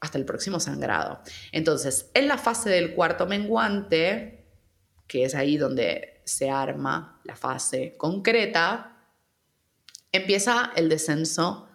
hasta 0.02 0.18
el 0.18 0.24
próximo 0.24 0.58
sangrado. 0.58 1.20
Entonces, 1.52 2.10
en 2.12 2.26
la 2.26 2.36
fase 2.36 2.68
del 2.68 2.92
cuarto 2.92 3.26
menguante, 3.26 4.44
que 5.06 5.24
es 5.24 5.34
ahí 5.36 5.56
donde 5.56 6.20
se 6.24 6.50
arma 6.50 7.20
la 7.22 7.36
fase 7.36 7.94
concreta, 7.96 8.96
empieza 10.10 10.72
el 10.74 10.88
descenso 10.88 11.68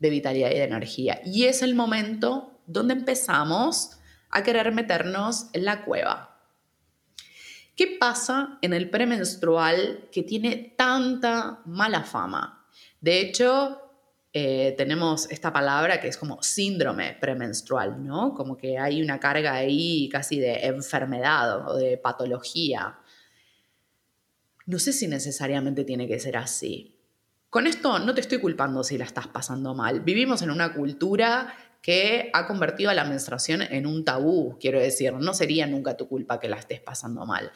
de 0.00 0.10
vitalidad 0.10 0.50
y 0.50 0.54
de 0.54 0.64
energía. 0.64 1.20
Y 1.24 1.44
es 1.44 1.62
el 1.62 1.76
momento 1.76 2.60
donde 2.66 2.94
empezamos 2.94 4.00
a 4.30 4.42
querer 4.42 4.72
meternos 4.72 5.46
en 5.52 5.64
la 5.64 5.84
cueva. 5.84 6.36
¿Qué 7.76 7.96
pasa 8.00 8.58
en 8.60 8.72
el 8.72 8.90
premenstrual 8.90 10.08
que 10.10 10.24
tiene 10.24 10.74
tanta 10.76 11.60
mala 11.64 12.02
fama? 12.02 12.66
De 13.00 13.20
hecho, 13.20 13.87
eh, 14.32 14.74
tenemos 14.76 15.30
esta 15.30 15.52
palabra 15.52 16.00
que 16.00 16.08
es 16.08 16.18
como 16.18 16.42
síndrome 16.42 17.16
premenstrual, 17.18 18.04
¿no? 18.04 18.34
Como 18.34 18.56
que 18.56 18.78
hay 18.78 19.00
una 19.00 19.18
carga 19.18 19.54
ahí 19.54 20.08
casi 20.10 20.38
de 20.38 20.66
enfermedad 20.66 21.66
o 21.66 21.76
de 21.76 21.96
patología. 21.96 22.98
No 24.66 24.78
sé 24.78 24.92
si 24.92 25.06
necesariamente 25.08 25.84
tiene 25.84 26.06
que 26.06 26.20
ser 26.20 26.36
así. 26.36 26.94
Con 27.48 27.66
esto 27.66 27.98
no 27.98 28.14
te 28.14 28.20
estoy 28.20 28.38
culpando 28.38 28.84
si 28.84 28.98
la 28.98 29.06
estás 29.06 29.28
pasando 29.28 29.74
mal. 29.74 30.00
Vivimos 30.00 30.42
en 30.42 30.50
una 30.50 30.74
cultura 30.74 31.54
que 31.80 32.28
ha 32.34 32.46
convertido 32.46 32.90
a 32.90 32.94
la 32.94 33.04
menstruación 33.04 33.62
en 33.62 33.86
un 33.86 34.04
tabú, 34.04 34.58
quiero 34.60 34.78
decir, 34.78 35.14
no 35.14 35.32
sería 35.32 35.66
nunca 35.66 35.96
tu 35.96 36.06
culpa 36.06 36.38
que 36.38 36.48
la 36.48 36.56
estés 36.56 36.80
pasando 36.80 37.24
mal. 37.24 37.50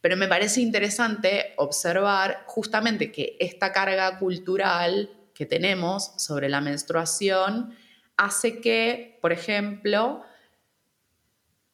Pero 0.00 0.16
me 0.16 0.28
parece 0.28 0.60
interesante 0.60 1.54
observar 1.56 2.44
justamente 2.46 3.10
que 3.10 3.36
esta 3.40 3.72
carga 3.72 4.18
cultural 4.18 5.10
que 5.42 5.46
tenemos 5.46 6.12
sobre 6.18 6.48
la 6.48 6.60
menstruación 6.60 7.76
hace 8.16 8.60
que, 8.60 9.18
por 9.20 9.32
ejemplo, 9.32 10.22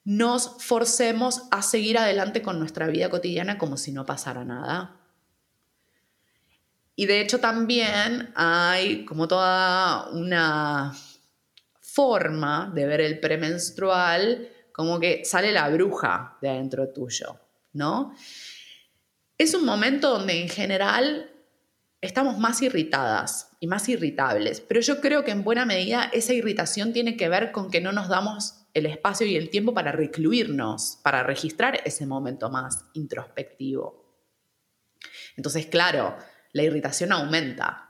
nos 0.03 0.55
forcemos 0.57 1.43
a 1.51 1.61
seguir 1.61 1.99
adelante 1.99 2.41
con 2.41 2.57
nuestra 2.57 2.87
vida 2.87 3.11
cotidiana 3.11 3.59
como 3.59 3.77
si 3.77 3.91
no 3.91 4.07
pasara 4.07 4.43
nada. 4.43 4.95
Y 6.95 7.05
de 7.05 7.21
hecho 7.21 7.39
también 7.39 8.33
hay 8.35 9.05
como 9.05 9.27
toda 9.27 10.09
una 10.13 10.95
forma 11.79 12.71
de 12.73 12.87
ver 12.87 13.01
el 13.01 13.19
premenstrual 13.19 14.49
como 14.71 14.99
que 14.99 15.23
sale 15.25 15.51
la 15.51 15.69
bruja 15.69 16.39
de 16.41 16.49
adentro 16.49 16.89
tuyo, 16.89 17.39
¿no? 17.73 18.15
Es 19.37 19.53
un 19.53 19.63
momento 19.63 20.09
donde 20.09 20.41
en 20.41 20.49
general 20.49 21.29
estamos 22.01 22.37
más 22.37 22.61
irritadas 22.61 23.51
y 23.59 23.67
más 23.67 23.89
irritables, 23.89 24.61
pero 24.61 24.79
yo 24.79 25.01
creo 25.01 25.23
que 25.23 25.31
en 25.31 25.43
buena 25.43 25.65
medida 25.65 26.09
esa 26.13 26.33
irritación 26.33 26.93
tiene 26.93 27.17
que 27.17 27.29
ver 27.29 27.51
con 27.51 27.69
que 27.69 27.81
no 27.81 27.91
nos 27.91 28.07
damos 28.07 28.65
el 28.73 28.85
espacio 28.85 29.27
y 29.27 29.35
el 29.35 29.49
tiempo 29.49 29.73
para 29.73 29.91
recluirnos, 29.91 30.99
para 31.03 31.23
registrar 31.23 31.81
ese 31.85 32.05
momento 32.05 32.49
más 32.49 32.85
introspectivo. 32.93 34.05
Entonces, 35.35 35.65
claro, 35.65 36.17
la 36.53 36.63
irritación 36.63 37.11
aumenta. 37.11 37.89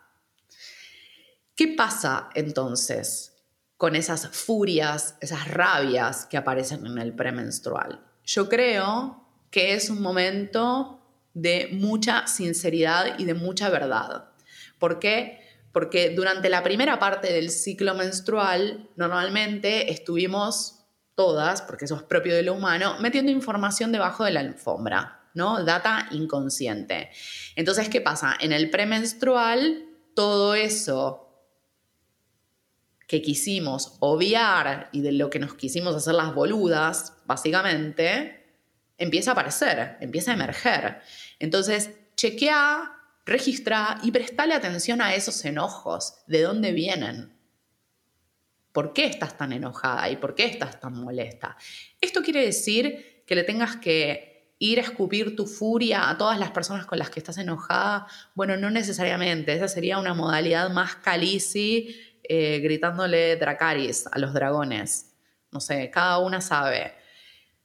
¿Qué 1.55 1.67
pasa 1.67 2.29
entonces 2.35 3.35
con 3.77 3.95
esas 3.95 4.29
furias, 4.29 5.15
esas 5.21 5.47
rabias 5.47 6.25
que 6.25 6.37
aparecen 6.37 6.85
en 6.85 6.97
el 6.97 7.13
premenstrual? 7.13 8.05
Yo 8.23 8.49
creo 8.49 9.25
que 9.51 9.73
es 9.73 9.89
un 9.89 10.01
momento 10.01 10.98
de 11.33 11.69
mucha 11.71 12.27
sinceridad 12.27 13.19
y 13.19 13.25
de 13.25 13.33
mucha 13.33 13.69
verdad. 13.69 14.29
¿Por 14.77 14.99
qué? 14.99 15.39
porque 15.71 16.09
durante 16.09 16.49
la 16.49 16.63
primera 16.63 16.99
parte 16.99 17.31
del 17.31 17.49
ciclo 17.51 17.93
menstrual 17.93 18.89
normalmente 18.95 19.91
estuvimos 19.91 20.85
todas, 21.15 21.61
porque 21.61 21.85
eso 21.85 21.95
es 21.95 22.03
propio 22.03 22.35
de 22.35 22.43
lo 22.43 22.53
humano, 22.53 22.95
metiendo 22.99 23.31
información 23.31 23.91
debajo 23.91 24.23
de 24.23 24.31
la 24.31 24.39
alfombra, 24.39 25.29
¿no? 25.33 25.63
Data 25.63 26.07
inconsciente. 26.11 27.09
Entonces, 27.55 27.89
¿qué 27.89 28.01
pasa? 28.01 28.35
En 28.39 28.53
el 28.53 28.69
premenstrual, 28.69 29.85
todo 30.15 30.55
eso 30.55 31.25
que 33.07 33.21
quisimos 33.21 33.97
obviar 33.99 34.89
y 34.91 35.01
de 35.01 35.11
lo 35.11 35.29
que 35.29 35.39
nos 35.39 35.55
quisimos 35.55 35.95
hacer 35.95 36.13
las 36.13 36.33
boludas, 36.33 37.13
básicamente, 37.25 38.38
empieza 38.99 39.31
a 39.31 39.33
aparecer, 39.33 39.97
empieza 39.99 40.31
a 40.31 40.35
emerger. 40.35 41.01
Entonces, 41.39 41.89
chequea 42.15 42.99
Registra 43.29 43.99
y 44.01 44.09
prestale 44.09 44.55
atención 44.55 45.03
a 45.03 45.13
esos 45.13 45.45
enojos, 45.45 46.15
de 46.25 46.41
dónde 46.41 46.71
vienen. 46.71 47.31
¿Por 48.71 48.91
qué 48.91 49.05
estás 49.05 49.37
tan 49.37 49.53
enojada 49.53 50.09
y 50.09 50.15
por 50.15 50.33
qué 50.33 50.45
estás 50.45 50.79
tan 50.79 50.95
molesta? 50.95 51.55
Esto 52.01 52.23
quiere 52.23 52.43
decir 52.43 53.23
que 53.27 53.35
le 53.35 53.43
tengas 53.43 53.75
que 53.75 54.55
ir 54.57 54.79
a 54.79 54.81
escupir 54.81 55.35
tu 55.35 55.45
furia 55.45 56.09
a 56.09 56.17
todas 56.17 56.39
las 56.39 56.49
personas 56.49 56.87
con 56.87 56.97
las 56.97 57.11
que 57.11 57.19
estás 57.19 57.37
enojada. 57.37 58.07
Bueno, 58.33 58.57
no 58.57 58.71
necesariamente. 58.71 59.53
Esa 59.53 59.67
sería 59.67 59.99
una 59.99 60.15
modalidad 60.15 60.71
más 60.71 60.95
calici, 60.95 61.95
eh, 62.23 62.59
gritándole 62.63 63.35
Dracaris 63.35 64.07
a 64.11 64.17
los 64.17 64.33
dragones. 64.33 65.13
No 65.51 65.59
sé, 65.59 65.91
cada 65.91 66.17
una 66.17 66.41
sabe. 66.41 66.95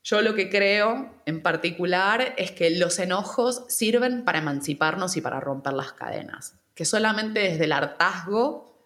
Yo 0.04 0.20
lo 0.20 0.34
que 0.34 0.50
creo 0.50 1.14
en 1.24 1.42
particular 1.42 2.34
es 2.36 2.50
que 2.50 2.68
los 2.68 2.98
enojos 2.98 3.64
sirven 3.68 4.22
para 4.24 4.40
emanciparnos 4.40 5.16
y 5.16 5.22
para 5.22 5.40
romper 5.40 5.72
las 5.72 5.94
cadenas, 5.94 6.58
que 6.74 6.84
solamente 6.84 7.40
desde 7.40 7.64
el 7.64 7.72
hartazgo 7.72 8.78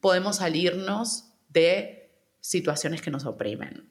podemos 0.00 0.36
salirnos 0.36 1.30
de 1.48 2.10
situaciones 2.40 3.00
que 3.00 3.10
nos 3.10 3.24
oprimen. 3.24 3.88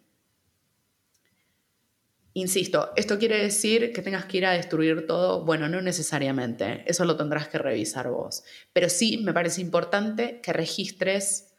Insisto, 2.36 2.92
¿esto 2.96 3.18
quiere 3.18 3.42
decir 3.42 3.92
que 3.92 4.04
tengas 4.04 4.26
que 4.26 4.38
ir 4.38 4.46
a 4.46 4.52
destruir 4.52 5.08
todo? 5.08 5.44
Bueno, 5.44 5.68
no 5.70 5.82
necesariamente, 5.82 6.84
eso 6.86 7.04
lo 7.04 7.18
tendrás 7.18 7.48
que 7.48 7.58
revisar 7.58 8.10
vos, 8.10 8.44
pero 8.74 8.90
sí 8.90 9.18
me 9.18 9.34
parece 9.34 9.62
importante 9.62 10.40
que 10.42 10.54
registres 10.54 11.56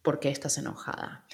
por 0.00 0.18
qué 0.18 0.30
estás 0.30 0.56
enojada. 0.56 1.26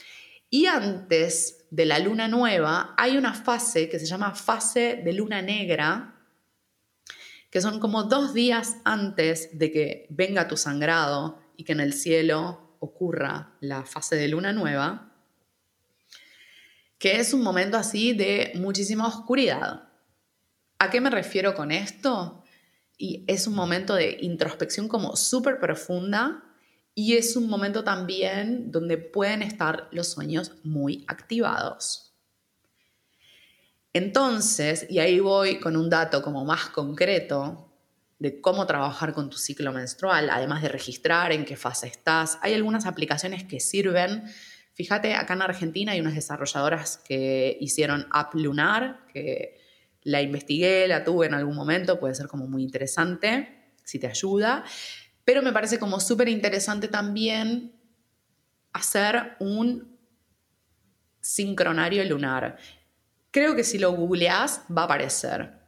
Y 0.54 0.66
antes 0.66 1.64
de 1.70 1.86
la 1.86 1.98
luna 1.98 2.28
nueva 2.28 2.94
hay 2.98 3.16
una 3.16 3.32
fase 3.32 3.88
que 3.88 3.98
se 3.98 4.04
llama 4.04 4.34
fase 4.34 5.00
de 5.02 5.14
luna 5.14 5.40
negra, 5.40 6.20
que 7.50 7.62
son 7.62 7.80
como 7.80 8.02
dos 8.02 8.34
días 8.34 8.76
antes 8.84 9.58
de 9.58 9.72
que 9.72 10.06
venga 10.10 10.48
tu 10.48 10.58
sangrado 10.58 11.38
y 11.56 11.64
que 11.64 11.72
en 11.72 11.80
el 11.80 11.94
cielo 11.94 12.76
ocurra 12.80 13.56
la 13.60 13.86
fase 13.86 14.16
de 14.16 14.28
luna 14.28 14.52
nueva, 14.52 15.14
que 16.98 17.18
es 17.18 17.32
un 17.32 17.42
momento 17.42 17.78
así 17.78 18.12
de 18.12 18.52
muchísima 18.54 19.06
oscuridad. 19.06 19.88
¿A 20.78 20.90
qué 20.90 21.00
me 21.00 21.08
refiero 21.08 21.54
con 21.54 21.72
esto? 21.72 22.44
Y 22.98 23.24
es 23.26 23.46
un 23.46 23.54
momento 23.54 23.94
de 23.94 24.18
introspección 24.20 24.86
como 24.86 25.16
súper 25.16 25.58
profunda 25.58 26.51
y 26.94 27.16
es 27.16 27.36
un 27.36 27.48
momento 27.48 27.84
también 27.84 28.70
donde 28.70 28.98
pueden 28.98 29.42
estar 29.42 29.88
los 29.92 30.08
sueños 30.08 30.52
muy 30.62 31.04
activados. 31.08 32.14
Entonces, 33.92 34.86
y 34.88 34.98
ahí 34.98 35.20
voy 35.20 35.60
con 35.60 35.76
un 35.76 35.90
dato 35.90 36.22
como 36.22 36.44
más 36.44 36.70
concreto 36.70 37.68
de 38.18 38.40
cómo 38.40 38.66
trabajar 38.66 39.12
con 39.12 39.28
tu 39.28 39.36
ciclo 39.36 39.72
menstrual, 39.72 40.30
además 40.30 40.62
de 40.62 40.68
registrar 40.68 41.32
en 41.32 41.44
qué 41.44 41.56
fase 41.56 41.88
estás. 41.88 42.38
Hay 42.40 42.54
algunas 42.54 42.86
aplicaciones 42.86 43.44
que 43.44 43.60
sirven 43.60 44.24
Fíjate, 44.74 45.14
acá 45.14 45.34
en 45.34 45.42
Argentina 45.42 45.92
hay 45.92 46.00
unas 46.00 46.14
desarrolladoras 46.14 46.96
que 46.96 47.58
hicieron 47.60 48.06
App 48.10 48.34
Lunar, 48.34 49.06
que 49.12 49.58
la 50.02 50.22
investigué, 50.22 50.88
la 50.88 51.04
tuve 51.04 51.26
en 51.26 51.34
algún 51.34 51.54
momento, 51.54 52.00
puede 52.00 52.14
ser 52.14 52.26
como 52.26 52.46
muy 52.46 52.62
interesante, 52.62 53.74
si 53.84 53.98
te 53.98 54.06
ayuda. 54.06 54.64
Pero 55.24 55.42
me 55.42 55.52
parece 55.52 55.78
como 55.78 56.00
súper 56.00 56.28
interesante 56.28 56.88
también 56.88 57.72
hacer 58.72 59.36
un 59.38 59.98
sincronario 61.20 62.04
lunar. 62.04 62.58
Creo 63.30 63.54
que 63.54 63.64
si 63.64 63.78
lo 63.78 63.92
googleás 63.92 64.62
va 64.76 64.82
a 64.82 64.84
aparecer. 64.86 65.62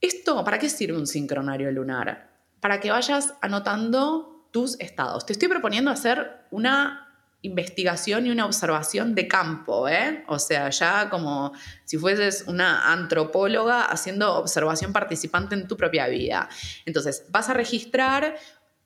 Esto, 0.00 0.42
¿para 0.44 0.58
qué 0.58 0.68
sirve 0.68 0.98
un 0.98 1.06
sincronario 1.06 1.70
lunar? 1.70 2.30
Para 2.60 2.80
que 2.80 2.90
vayas 2.90 3.34
anotando 3.42 4.48
tus 4.50 4.78
estados. 4.80 5.26
Te 5.26 5.32
estoy 5.32 5.48
proponiendo 5.48 5.90
hacer 5.90 6.46
una 6.50 7.03
investigación 7.44 8.26
y 8.26 8.30
una 8.30 8.46
observación 8.46 9.14
de 9.14 9.28
campo, 9.28 9.86
¿eh? 9.86 10.24
O 10.28 10.38
sea, 10.38 10.70
ya 10.70 11.10
como 11.10 11.52
si 11.84 11.98
fueses 11.98 12.44
una 12.46 12.90
antropóloga 12.90 13.84
haciendo 13.84 14.34
observación 14.34 14.92
participante 14.92 15.54
en 15.54 15.68
tu 15.68 15.76
propia 15.76 16.08
vida. 16.08 16.48
Entonces, 16.86 17.26
vas 17.28 17.50
a 17.50 17.54
registrar, 17.54 18.36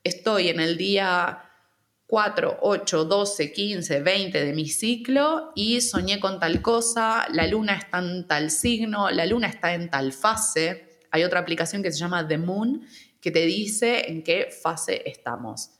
estoy 0.03 0.49
en 0.49 0.59
el 0.59 0.77
día 0.77 1.43
4, 2.07 2.59
8, 2.61 3.05
12, 3.05 3.53
15, 3.53 4.01
20 4.01 4.45
de 4.45 4.53
mi 4.53 4.67
ciclo 4.67 5.53
y 5.55 5.79
soñé 5.79 6.19
con 6.19 6.39
tal 6.39 6.61
cosa, 6.61 7.27
la 7.31 7.47
luna 7.47 7.75
está 7.75 7.99
en 7.99 8.27
tal 8.27 8.51
signo, 8.51 9.09
la 9.09 9.25
luna 9.25 9.47
está 9.47 9.73
en 9.73 9.89
tal 9.89 10.11
fase. 10.11 10.99
Hay 11.11 11.23
otra 11.23 11.39
aplicación 11.39 11.81
que 11.81 11.91
se 11.91 11.99
llama 11.99 12.27
The 12.27 12.37
Moon 12.37 12.85
que 13.21 13.31
te 13.31 13.45
dice 13.45 14.09
en 14.09 14.23
qué 14.23 14.49
fase 14.51 15.01
estamos. 15.05 15.78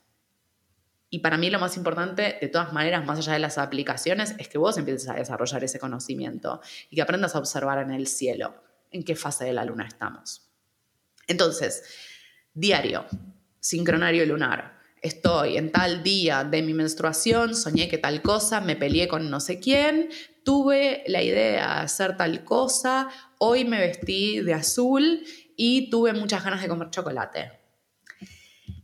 Y 1.09 1.19
para 1.19 1.37
mí 1.37 1.49
lo 1.49 1.59
más 1.59 1.75
importante, 1.75 2.37
de 2.39 2.47
todas 2.49 2.71
maneras, 2.71 3.05
más 3.05 3.17
allá 3.17 3.33
de 3.33 3.39
las 3.39 3.57
aplicaciones, 3.57 4.35
es 4.37 4.47
que 4.47 4.57
vos 4.59 4.77
empieces 4.77 5.09
a 5.09 5.15
desarrollar 5.15 5.63
ese 5.63 5.79
conocimiento 5.79 6.61
y 6.89 6.95
que 6.95 7.01
aprendas 7.01 7.35
a 7.35 7.39
observar 7.39 7.79
en 7.79 7.91
el 7.91 8.07
cielo 8.07 8.53
en 8.91 9.03
qué 9.03 9.15
fase 9.15 9.45
de 9.45 9.53
la 9.53 9.65
luna 9.65 9.87
estamos. 9.87 10.49
Entonces, 11.27 11.83
diario, 12.53 13.05
sincronario 13.59 14.25
lunar. 14.25 14.79
Estoy 15.01 15.57
en 15.57 15.71
tal 15.71 16.03
día 16.03 16.43
de 16.43 16.61
mi 16.61 16.73
menstruación, 16.73 17.55
soñé 17.55 17.87
que 17.87 17.97
tal 17.97 18.21
cosa, 18.21 18.59
me 18.61 18.75
peleé 18.75 19.07
con 19.07 19.29
no 19.29 19.39
sé 19.39 19.59
quién, 19.59 20.09
tuve 20.43 21.03
la 21.07 21.23
idea 21.23 21.51
de 21.51 21.59
hacer 21.59 22.17
tal 22.17 22.43
cosa, 22.43 23.09
hoy 23.37 23.63
me 23.63 23.79
vestí 23.79 24.41
de 24.41 24.53
azul 24.53 25.23
y 25.55 25.89
tuve 25.89 26.13
muchas 26.13 26.43
ganas 26.43 26.61
de 26.61 26.67
comer 26.67 26.89
chocolate. 26.89 27.58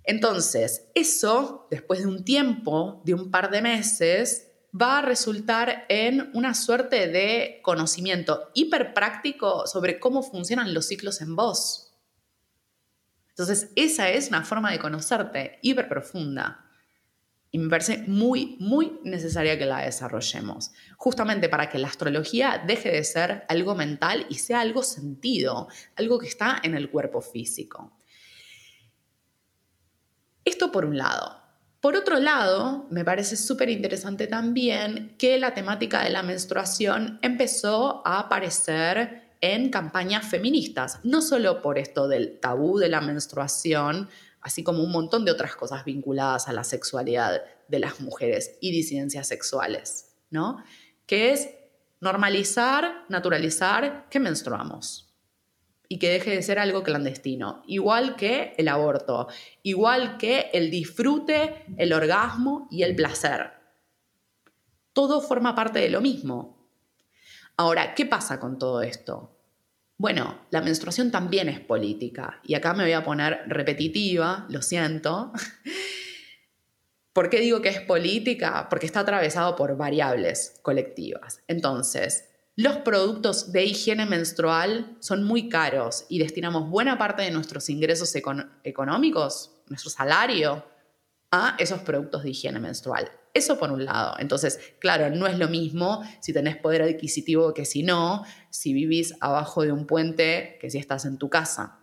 Entonces, 0.05 0.87
eso, 0.93 1.67
después 1.71 2.01
de 2.01 2.07
un 2.07 2.23
tiempo, 2.23 3.01
de 3.05 3.13
un 3.13 3.31
par 3.31 3.49
de 3.49 3.61
meses, 3.61 4.51
va 4.79 4.99
a 4.99 5.01
resultar 5.01 5.85
en 5.89 6.29
una 6.33 6.53
suerte 6.53 7.07
de 7.07 7.59
conocimiento 7.63 8.51
hiperpráctico 8.53 9.65
sobre 9.67 9.99
cómo 9.99 10.21
funcionan 10.21 10.73
los 10.73 10.87
ciclos 10.87 11.21
en 11.21 11.35
vos. 11.35 11.93
Entonces, 13.29 13.69
esa 13.75 14.09
es 14.09 14.29
una 14.29 14.43
forma 14.43 14.71
de 14.71 14.79
conocerte 14.79 15.59
hiperprofunda. 15.61 16.61
Y 17.51 17.57
me 17.57 17.69
parece 17.69 17.99
muy, 18.05 18.57
muy 18.59 18.99
necesaria 19.03 19.57
que 19.57 19.65
la 19.65 19.85
desarrollemos, 19.85 20.71
justamente 20.97 21.47
para 21.47 21.69
que 21.69 21.79
la 21.79 21.87
astrología 21.87 22.61
deje 22.67 22.91
de 22.91 23.03
ser 23.05 23.45
algo 23.47 23.75
mental 23.75 24.25
y 24.29 24.35
sea 24.35 24.59
algo 24.59 24.83
sentido, 24.83 25.69
algo 25.95 26.19
que 26.19 26.27
está 26.27 26.59
en 26.63 26.75
el 26.75 26.89
cuerpo 26.89 27.21
físico. 27.21 27.94
Esto 30.45 30.71
por 30.71 30.85
un 30.85 30.97
lado. 30.97 31.41
Por 31.81 31.95
otro 31.95 32.19
lado, 32.19 32.85
me 32.89 33.03
parece 33.03 33.35
súper 33.35 33.69
interesante 33.69 34.27
también 34.27 35.15
que 35.17 35.37
la 35.39 35.53
temática 35.53 36.03
de 36.03 36.11
la 36.11 36.23
menstruación 36.23 37.19
empezó 37.21 38.01
a 38.05 38.19
aparecer 38.19 39.33
en 39.41 39.69
campañas 39.69 40.25
feministas, 40.25 40.99
no 41.03 41.21
solo 41.21 41.61
por 41.61 41.77
esto 41.77 42.07
del 42.07 42.39
tabú 42.39 42.77
de 42.77 42.89
la 42.89 43.01
menstruación, 43.01 44.09
así 44.41 44.63
como 44.63 44.83
un 44.83 44.91
montón 44.91 45.25
de 45.25 45.31
otras 45.31 45.55
cosas 45.55 45.83
vinculadas 45.83 46.47
a 46.47 46.53
la 46.53 46.63
sexualidad 46.63 47.43
de 47.67 47.79
las 47.79 47.99
mujeres 47.99 48.57
y 48.61 48.71
disidencias 48.71 49.27
sexuales, 49.27 50.15
¿no? 50.29 50.63
Que 51.05 51.31
es 51.33 51.49
normalizar, 52.01 53.05
naturalizar 53.09 54.07
que 54.09 54.19
menstruamos 54.19 55.04
y 55.95 55.97
que 55.97 56.09
deje 56.09 56.31
de 56.31 56.41
ser 56.43 56.59
algo 56.59 56.83
clandestino, 56.83 57.63
igual 57.67 58.17
que 58.17 58.53
el 58.57 58.67
aborto, 58.67 59.29
igual 59.63 60.17
que 60.17 60.49
el 60.51 60.69
disfrute, 60.69 61.63
el 61.77 61.93
orgasmo 61.93 62.67
y 62.69 62.83
el 62.83 62.97
placer. 62.97 63.53
Todo 64.91 65.21
forma 65.21 65.55
parte 65.55 65.79
de 65.79 65.89
lo 65.89 66.01
mismo. 66.01 66.67
Ahora, 67.55 67.95
¿qué 67.95 68.05
pasa 68.05 68.41
con 68.41 68.59
todo 68.59 68.81
esto? 68.81 69.39
Bueno, 69.95 70.41
la 70.49 70.59
menstruación 70.59 71.11
también 71.11 71.47
es 71.47 71.61
política 71.61 72.41
y 72.43 72.55
acá 72.55 72.73
me 72.73 72.83
voy 72.83 72.91
a 72.91 73.05
poner 73.05 73.43
repetitiva, 73.47 74.47
lo 74.49 74.61
siento. 74.61 75.31
¿Por 77.13 77.29
qué 77.29 77.39
digo 77.39 77.61
que 77.61 77.69
es 77.69 77.79
política? 77.79 78.67
Porque 78.69 78.85
está 78.85 78.99
atravesado 78.99 79.55
por 79.55 79.77
variables 79.77 80.59
colectivas. 80.61 81.41
Entonces, 81.47 82.34
los 82.57 82.77
productos 82.77 83.51
de 83.51 83.65
higiene 83.65 84.05
menstrual 84.05 84.95
son 85.01 85.23
muy 85.23 85.49
caros 85.49 86.05
y 86.07 86.19
destinamos 86.19 86.69
buena 86.69 86.97
parte 86.97 87.23
de 87.23 87.31
nuestros 87.31 87.69
ingresos 87.69 88.15
económicos, 88.63 89.51
nuestro 89.67 89.89
salario, 89.89 90.63
a 91.31 91.57
esos 91.59 91.81
productos 91.81 92.23
de 92.23 92.29
higiene 92.29 92.59
menstrual. 92.59 93.11
Eso 93.33 93.59
por 93.59 93.71
un 93.71 93.83
lado. 93.83 94.15
Entonces, 94.19 94.57
claro, 94.79 95.09
no 95.09 95.27
es 95.27 95.37
lo 95.37 95.49
mismo 95.49 96.01
si 96.21 96.31
tenés 96.31 96.55
poder 96.55 96.81
adquisitivo 96.81 97.53
que 97.53 97.65
si 97.65 97.83
no, 97.83 98.23
si 98.49 98.71
vivís 98.73 99.15
abajo 99.19 99.63
de 99.63 99.73
un 99.73 99.85
puente 99.85 100.57
que 100.61 100.69
si 100.69 100.77
estás 100.77 101.03
en 101.03 101.17
tu 101.17 101.29
casa. 101.29 101.79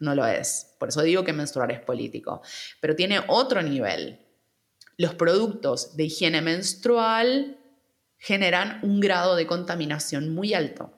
No 0.00 0.16
lo 0.16 0.26
es. 0.26 0.74
Por 0.80 0.88
eso 0.88 1.02
digo 1.02 1.22
que 1.22 1.32
menstruar 1.32 1.70
es 1.70 1.78
político. 1.78 2.42
Pero 2.80 2.96
tiene 2.96 3.20
otro 3.28 3.62
nivel. 3.62 4.18
Los 4.96 5.14
productos 5.14 5.96
de 5.96 6.04
higiene 6.04 6.42
menstrual 6.42 7.61
generan 8.22 8.78
un 8.82 9.00
grado 9.00 9.34
de 9.34 9.48
contaminación 9.48 10.32
muy 10.32 10.54
alto, 10.54 10.92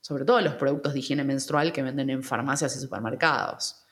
sobre 0.00 0.24
todo 0.24 0.40
los 0.40 0.54
productos 0.54 0.94
de 0.94 1.00
higiene 1.00 1.24
menstrual 1.24 1.74
que 1.74 1.82
venden 1.82 2.08
en 2.08 2.22
farmacias 2.22 2.74
y 2.74 2.80
supermercados. 2.80 3.84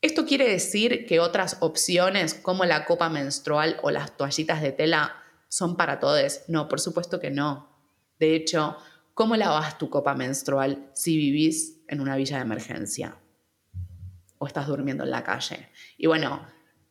Esto 0.00 0.24
quiere 0.24 0.48
decir 0.48 1.06
que 1.06 1.18
otras 1.18 1.56
opciones 1.58 2.34
como 2.34 2.64
la 2.64 2.84
copa 2.84 3.08
menstrual 3.08 3.78
o 3.82 3.90
las 3.90 4.16
toallitas 4.16 4.62
de 4.62 4.70
tela 4.70 5.16
son 5.48 5.76
para 5.76 5.98
todos. 5.98 6.42
No, 6.46 6.68
por 6.68 6.78
supuesto 6.78 7.18
que 7.18 7.32
no. 7.32 7.68
De 8.20 8.36
hecho, 8.36 8.76
¿cómo 9.12 9.34
lavas 9.34 9.76
tu 9.76 9.90
copa 9.90 10.14
menstrual 10.14 10.88
si 10.94 11.16
vivís 11.16 11.82
en 11.88 12.00
una 12.00 12.14
villa 12.14 12.36
de 12.36 12.42
emergencia? 12.42 13.16
O 14.38 14.46
estás 14.46 14.68
durmiendo 14.68 15.02
en 15.02 15.10
la 15.10 15.24
calle. 15.24 15.68
Y 15.98 16.06
bueno, 16.06 16.46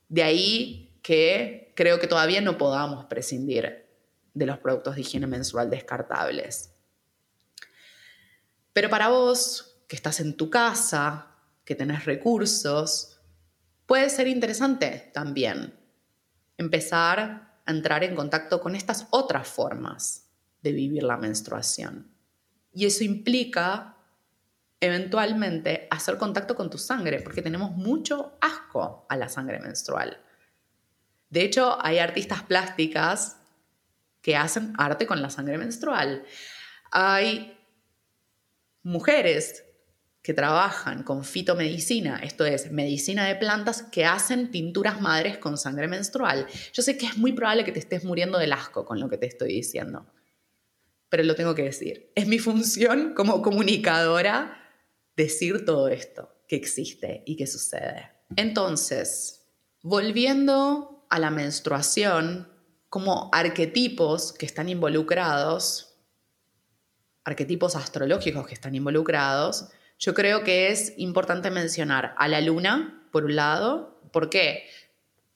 de 0.10 0.24
ahí 0.24 1.00
que 1.02 1.72
creo 1.78 1.98
que 1.98 2.08
todavía 2.08 2.42
no 2.42 2.58
podamos 2.58 3.06
prescindir 3.06 3.89
de 4.40 4.46
los 4.46 4.58
productos 4.58 4.96
de 4.96 5.02
higiene 5.02 5.28
menstrual 5.28 5.70
descartables. 5.70 6.72
Pero 8.72 8.90
para 8.90 9.10
vos, 9.10 9.84
que 9.88 9.98
estás 9.98 10.22
en 10.22 10.38
tu 10.38 10.50
casa, 10.50 11.36
que 11.66 11.76
tenés 11.76 12.06
recursos, 12.06 13.20
puede 13.86 14.10
ser 14.10 14.28
interesante 14.28 15.12
también 15.14 15.78
empezar 16.58 17.20
a 17.66 17.72
entrar 17.72 18.04
en 18.04 18.16
contacto 18.16 18.62
con 18.62 18.76
estas 18.76 19.08
otras 19.12 19.48
formas 19.48 20.30
de 20.62 20.72
vivir 20.72 21.04
la 21.04 21.18
menstruación. 21.18 22.10
Y 22.74 22.86
eso 22.86 23.04
implica 23.04 23.98
eventualmente 24.80 25.88
hacer 25.92 26.18
contacto 26.18 26.56
con 26.56 26.70
tu 26.70 26.78
sangre, 26.78 27.22
porque 27.22 27.42
tenemos 27.42 27.72
mucho 27.72 28.38
asco 28.40 29.06
a 29.10 29.18
la 29.18 29.28
sangre 29.28 29.60
menstrual. 29.60 30.18
De 31.30 31.42
hecho, 31.42 31.78
hay 31.82 32.00
artistas 32.00 32.44
plásticas 32.44 33.39
que 34.22 34.36
hacen 34.36 34.74
arte 34.78 35.06
con 35.08 35.22
la 35.22 35.30
sangre 35.30 35.58
menstrual. 35.58 36.24
Hay 36.92 37.58
mujeres 38.84 39.64
que 40.22 40.34
trabajan 40.34 41.04
con 41.04 41.24
fitomedicina, 41.24 42.20
esto 42.20 42.46
es, 42.46 42.72
medicina 42.72 43.26
de 43.26 43.36
plantas, 43.36 43.84
que 43.84 44.06
hacen 44.06 44.52
pinturas 44.52 45.00
madres 45.02 45.38
con 45.38 45.58
sangre 45.58 45.88
menstrual. 45.88 46.46
Yo 46.74 46.84
sé 46.84 46.98
que 46.98 47.06
es 47.06 47.18
muy 47.18 47.32
probable 47.32 47.64
que 47.64 47.72
te 47.72 47.80
estés 47.80 48.04
muriendo 48.04 48.38
del 48.38 48.54
asco 48.54 48.86
con 48.86 49.00
lo 49.00 49.10
que 49.10 49.18
te 49.18 49.28
estoy 49.28 49.54
diciendo, 49.54 50.06
pero 51.08 51.24
lo 51.24 51.36
tengo 51.36 51.56
que 51.56 51.64
decir. 51.64 52.12
Es 52.16 52.28
mi 52.28 52.38
función 52.38 53.14
como 53.16 53.42
comunicadora 53.42 54.62
decir 55.16 55.66
todo 55.66 55.88
esto 55.88 56.36
que 56.48 56.58
existe 56.58 57.24
y 57.26 57.36
que 57.36 57.48
sucede. 57.48 58.12
Entonces, 58.36 59.48
volviendo 59.82 61.06
a 61.10 61.20
la 61.20 61.32
menstruación, 61.32 62.59
como 62.90 63.30
arquetipos 63.32 64.34
que 64.34 64.46
están 64.46 64.70
involucrados, 64.70 65.96
arquetipos 67.24 67.76
astrológicos 67.76 68.48
que 68.48 68.54
están 68.54 68.76
involucrados, 68.76 69.70
yo 69.98 70.14
creo 70.14 70.44
que 70.44 70.70
es 70.70 70.94
importante 70.98 71.52
mencionar 71.52 72.16
a 72.18 72.28
la 72.28 72.42
luna, 72.42 73.08
por 73.12 73.26
un 73.26 73.36
lado. 73.36 74.00
¿Por 74.12 74.30
qué? 74.30 74.64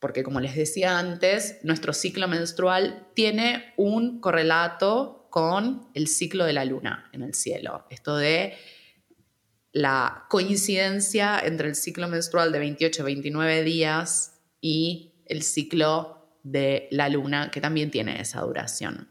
porque 0.04 0.22
como 0.22 0.42
les 0.42 0.54
decía 0.54 1.00
antes, 1.00 1.60
nuestro 1.64 1.94
ciclo 1.94 2.28
menstrual 2.28 3.08
tiene 3.14 3.74
un 3.78 4.20
correlato 4.20 5.28
con 5.30 5.88
el 5.94 6.10
ciclo 6.10 6.44
de 6.44 6.52
la 6.52 6.66
luna 6.66 7.10
en 7.14 7.22
el 7.22 7.34
cielo. 7.34 7.86
Esto 7.90 8.18
de 8.18 8.54
la 9.72 10.26
coincidencia 10.30 11.40
entre 11.40 11.70
el 11.70 11.76
ciclo 11.76 12.10
menstrual 12.10 12.52
de 12.52 12.76
28-29 12.76 13.64
días 13.64 14.42
y 14.60 15.14
el 15.26 15.42
ciclo 15.42 16.23
de 16.44 16.88
la 16.92 17.10
luna, 17.10 17.50
que 17.52 17.62
también 17.62 17.90
tiene 17.90 18.22
esa 18.22 18.42
duración. 18.42 19.10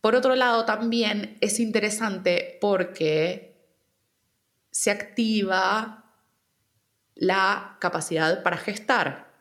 Por 0.00 0.16
otro 0.16 0.34
lado, 0.34 0.64
también 0.64 1.38
es 1.40 1.60
interesante 1.60 2.58
porque 2.60 3.52
se 4.70 4.90
activa 4.90 6.04
la 7.14 7.76
capacidad 7.80 8.42
para 8.42 8.56
gestar 8.56 9.32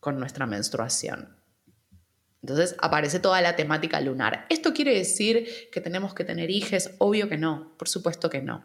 con 0.00 0.18
nuestra 0.18 0.46
menstruación. 0.46 1.36
Entonces 2.42 2.74
aparece 2.80 3.20
toda 3.20 3.40
la 3.40 3.54
temática 3.54 4.00
lunar. 4.00 4.46
¿Esto 4.48 4.72
quiere 4.72 4.94
decir 4.94 5.46
que 5.70 5.80
tenemos 5.80 6.14
que 6.14 6.24
tener 6.24 6.50
hijos? 6.50 6.90
Obvio 6.98 7.28
que 7.28 7.36
no, 7.36 7.72
por 7.76 7.88
supuesto 7.88 8.30
que 8.30 8.42
no. 8.42 8.64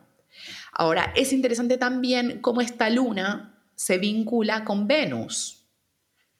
Ahora, 0.72 1.14
es 1.16 1.34
interesante 1.34 1.78
también 1.78 2.40
cómo 2.42 2.62
esta 2.62 2.90
luna 2.90 3.60
se 3.76 3.98
vincula 3.98 4.64
con 4.64 4.88
Venus, 4.88 5.57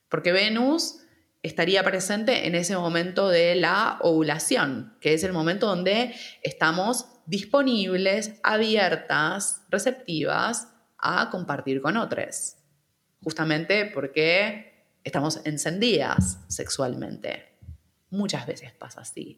porque 0.10 0.32
Venus 0.32 1.00
estaría 1.44 1.84
presente 1.84 2.48
en 2.48 2.56
ese 2.56 2.76
momento 2.76 3.30
de 3.30 3.56
la 3.56 4.00
ovulación, 4.02 4.98
que 5.02 5.14
es 5.14 5.24
el 5.24 5.34
momento 5.34 5.68
donde 5.68 6.14
estamos 6.42 7.08
disponibles, 7.26 8.34
abiertas, 8.44 9.62
receptivas 9.70 10.70
a 10.98 11.30
compartir 11.30 11.82
con 11.82 11.98
otros. 11.98 12.56
Justamente 13.22 13.86
porque 13.86 14.94
estamos 15.04 15.42
encendidas 15.46 16.40
sexualmente. 16.48 17.58
Muchas 18.10 18.48
veces 18.48 18.72
pasa 18.72 19.02
así. 19.02 19.38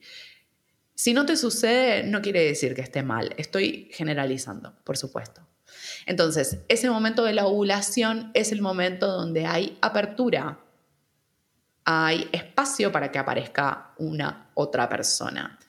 Si 0.93 1.13
no 1.13 1.26
te 1.26 1.38
sucede, 1.38 2.03
no 2.03 2.22
quiere 2.22 2.43
decir 2.43 2.76
que 2.76 2.82
esté 2.82 3.03
mal. 3.03 3.34
Estoy 3.38 3.89
generalizando, 3.93 4.76
por 4.84 4.97
supuesto. 4.97 5.47
Entonces, 6.05 6.59
ese 6.67 6.89
momento 6.89 7.23
de 7.23 7.34
la 7.34 7.45
ovulación 7.45 8.32
es 8.34 8.51
el 8.51 8.61
momento 8.61 9.07
donde 9.07 9.45
hay 9.45 9.77
apertura, 9.82 10.59
hay 11.86 12.30
espacio 12.32 12.91
para 12.91 13.11
que 13.11 13.19
aparezca 13.19 13.91
una 13.97 14.49
otra 14.53 14.89
persona. 14.89 15.59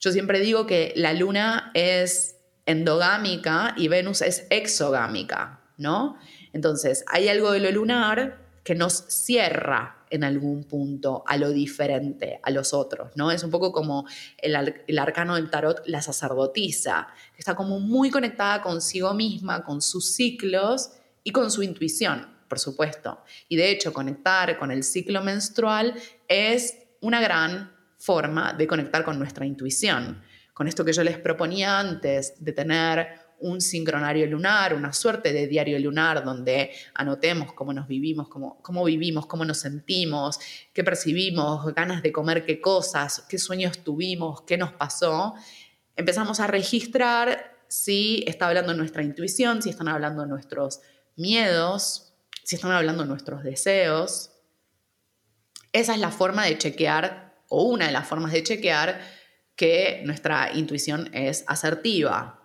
Yo 0.00 0.12
siempre 0.12 0.40
digo 0.40 0.66
que 0.66 0.92
la 0.96 1.12
luna 1.12 1.70
es 1.74 2.36
endogámica 2.66 3.74
y 3.76 3.88
Venus 3.88 4.22
es 4.22 4.46
exogámica, 4.50 5.60
¿no? 5.76 6.18
Entonces, 6.52 7.04
hay 7.08 7.28
algo 7.28 7.52
de 7.52 7.60
lo 7.60 7.70
lunar 7.70 8.45
que 8.66 8.74
nos 8.74 9.04
cierra 9.06 10.04
en 10.10 10.24
algún 10.24 10.64
punto 10.64 11.22
a 11.24 11.36
lo 11.36 11.50
diferente, 11.50 12.40
a 12.42 12.50
los 12.50 12.74
otros, 12.74 13.12
¿no? 13.14 13.30
Es 13.30 13.44
un 13.44 13.50
poco 13.52 13.70
como 13.70 14.08
el, 14.38 14.98
arcano 14.98 15.36
del 15.36 15.50
tarot, 15.50 15.82
la 15.86 16.02
sacerdotisa, 16.02 17.06
está 17.38 17.54
como 17.54 17.78
muy 17.78 18.10
conectada 18.10 18.62
consigo 18.62 19.14
misma, 19.14 19.62
con 19.62 19.80
sus 19.80 20.16
ciclos 20.16 20.90
y 21.22 21.30
con 21.30 21.52
su 21.52 21.62
intuición, 21.62 22.26
por 22.48 22.58
supuesto. 22.58 23.20
Y 23.48 23.54
de 23.54 23.70
hecho, 23.70 23.92
conectar 23.92 24.58
con 24.58 24.72
el 24.72 24.82
ciclo 24.82 25.22
menstrual 25.22 25.94
es 26.26 26.76
una 27.00 27.20
gran 27.20 27.72
forma 27.98 28.52
de 28.52 28.66
conectar 28.66 29.04
con 29.04 29.16
nuestra 29.16 29.46
intuición, 29.46 30.24
con 30.52 30.66
esto 30.66 30.84
que 30.84 30.92
yo 30.92 31.04
les 31.04 31.18
proponía 31.18 31.78
antes, 31.78 32.34
de 32.44 32.50
tener 32.50 33.25
un 33.40 33.60
sincronario 33.60 34.26
lunar, 34.26 34.74
una 34.74 34.92
suerte 34.92 35.32
de 35.32 35.46
diario 35.46 35.78
lunar 35.78 36.24
donde 36.24 36.70
anotemos 36.94 37.52
cómo 37.52 37.72
nos 37.72 37.86
vivimos, 37.86 38.28
cómo, 38.28 38.60
cómo 38.62 38.84
vivimos, 38.84 39.26
cómo 39.26 39.44
nos 39.44 39.58
sentimos, 39.58 40.38
qué 40.72 40.82
percibimos, 40.82 41.74
ganas 41.74 42.02
de 42.02 42.12
comer 42.12 42.44
qué 42.44 42.60
cosas, 42.60 43.24
qué 43.28 43.38
sueños 43.38 43.84
tuvimos, 43.84 44.42
qué 44.42 44.56
nos 44.56 44.72
pasó, 44.72 45.34
empezamos 45.96 46.40
a 46.40 46.46
registrar 46.46 47.56
si 47.68 48.24
está 48.26 48.48
hablando 48.48 48.74
nuestra 48.74 49.02
intuición, 49.02 49.62
si 49.62 49.70
están 49.70 49.88
hablando 49.88 50.26
nuestros 50.26 50.80
miedos, 51.16 52.14
si 52.44 52.56
están 52.56 52.72
hablando 52.72 53.04
nuestros 53.04 53.42
deseos. 53.42 54.30
Esa 55.72 55.94
es 55.94 56.00
la 56.00 56.10
forma 56.10 56.44
de 56.44 56.58
chequear, 56.58 57.34
o 57.48 57.64
una 57.64 57.86
de 57.86 57.92
las 57.92 58.06
formas 58.06 58.32
de 58.32 58.42
chequear, 58.42 59.00
que 59.56 60.02
nuestra 60.04 60.52
intuición 60.54 61.10
es 61.12 61.44
asertiva, 61.48 62.35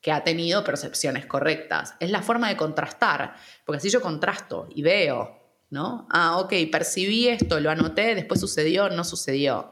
que 0.00 0.12
ha 0.12 0.24
tenido 0.24 0.64
percepciones 0.64 1.26
correctas. 1.26 1.94
Es 2.00 2.10
la 2.10 2.22
forma 2.22 2.48
de 2.48 2.56
contrastar, 2.56 3.34
porque 3.64 3.78
así 3.78 3.90
yo 3.90 4.00
contrasto 4.00 4.68
y 4.74 4.82
veo, 4.82 5.38
¿no? 5.70 6.06
Ah, 6.10 6.38
ok, 6.38 6.52
percibí 6.72 7.28
esto, 7.28 7.60
lo 7.60 7.70
anoté, 7.70 8.14
después 8.14 8.40
sucedió, 8.40 8.88
no 8.88 9.04
sucedió. 9.04 9.70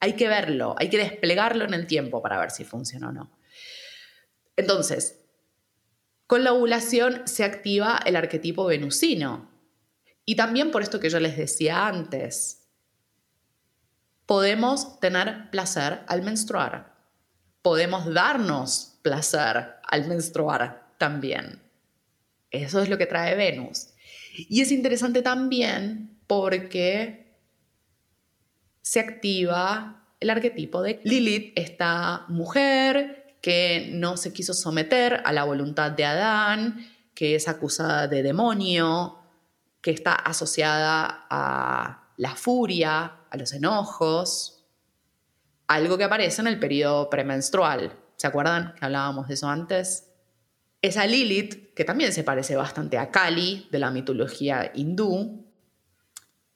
Hay 0.00 0.14
que 0.14 0.28
verlo, 0.28 0.74
hay 0.78 0.88
que 0.90 0.98
desplegarlo 0.98 1.64
en 1.64 1.74
el 1.74 1.86
tiempo 1.86 2.22
para 2.22 2.38
ver 2.38 2.50
si 2.50 2.64
funciona 2.64 3.08
o 3.08 3.12
no. 3.12 3.30
Entonces, 4.56 5.20
con 6.26 6.44
la 6.44 6.52
ovulación 6.52 7.22
se 7.24 7.44
activa 7.44 8.00
el 8.04 8.16
arquetipo 8.16 8.66
venusino. 8.66 9.50
Y 10.24 10.36
también 10.36 10.70
por 10.70 10.82
esto 10.82 11.00
que 11.00 11.10
yo 11.10 11.18
les 11.18 11.36
decía 11.36 11.88
antes, 11.88 12.68
podemos 14.26 15.00
tener 15.00 15.50
placer 15.50 16.04
al 16.06 16.22
menstruar. 16.22 16.94
Podemos 17.62 18.12
darnos 18.14 18.89
placer 19.02 19.76
al 19.82 20.08
menstruar 20.08 20.92
también. 20.98 21.62
Eso 22.50 22.82
es 22.82 22.88
lo 22.88 22.98
que 22.98 23.06
trae 23.06 23.34
Venus. 23.34 23.88
Y 24.36 24.60
es 24.60 24.72
interesante 24.72 25.22
también 25.22 26.18
porque 26.26 27.36
se 28.82 29.00
activa 29.00 30.04
el 30.20 30.30
arquetipo 30.30 30.82
de 30.82 31.00
Lilith, 31.04 31.52
esta 31.56 32.24
mujer 32.28 33.36
que 33.40 33.88
no 33.92 34.16
se 34.16 34.32
quiso 34.32 34.52
someter 34.52 35.22
a 35.24 35.32
la 35.32 35.44
voluntad 35.44 35.90
de 35.92 36.04
Adán, 36.04 36.86
que 37.14 37.34
es 37.34 37.48
acusada 37.48 38.06
de 38.06 38.22
demonio, 38.22 39.18
que 39.80 39.90
está 39.90 40.14
asociada 40.14 41.26
a 41.30 42.10
la 42.16 42.36
furia, 42.36 43.20
a 43.30 43.36
los 43.36 43.52
enojos, 43.52 44.64
algo 45.66 45.96
que 45.96 46.04
aparece 46.04 46.42
en 46.42 46.48
el 46.48 46.58
periodo 46.58 47.08
premenstrual. 47.08 47.92
¿Se 48.20 48.26
acuerdan 48.26 48.74
que 48.74 48.84
hablábamos 48.84 49.28
de 49.28 49.32
eso 49.32 49.48
antes? 49.48 50.12
Esa 50.82 51.06
Lilith, 51.06 51.72
que 51.72 51.86
también 51.86 52.12
se 52.12 52.22
parece 52.22 52.54
bastante 52.54 52.98
a 52.98 53.10
Kali 53.10 53.66
de 53.70 53.78
la 53.78 53.90
mitología 53.90 54.72
hindú, 54.74 55.50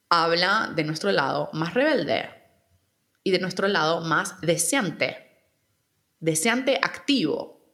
habla 0.07 0.71
de 0.75 0.83
nuestro 0.83 1.11
lado 1.11 1.49
más 1.53 1.73
rebelde 1.73 2.29
y 3.23 3.31
de 3.31 3.39
nuestro 3.39 3.67
lado 3.67 4.01
más 4.01 4.39
deseante, 4.41 5.41
deseante 6.19 6.77
activo. 6.79 7.65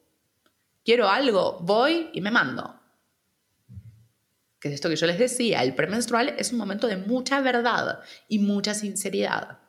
Quiero 0.85 1.09
algo, 1.09 1.59
voy 1.59 2.11
y 2.13 2.21
me 2.21 2.31
mando. 2.31 2.79
Que 4.61 4.69
es 4.69 4.75
esto 4.75 4.87
que 4.87 4.95
yo 4.95 5.05
les 5.05 5.19
decía, 5.19 5.63
el 5.63 5.75
premenstrual 5.75 6.33
es 6.37 6.53
un 6.53 6.59
momento 6.59 6.87
de 6.87 6.95
mucha 6.95 7.41
verdad 7.41 7.99
y 8.29 8.39
mucha 8.39 8.73
sinceridad. 8.73 9.59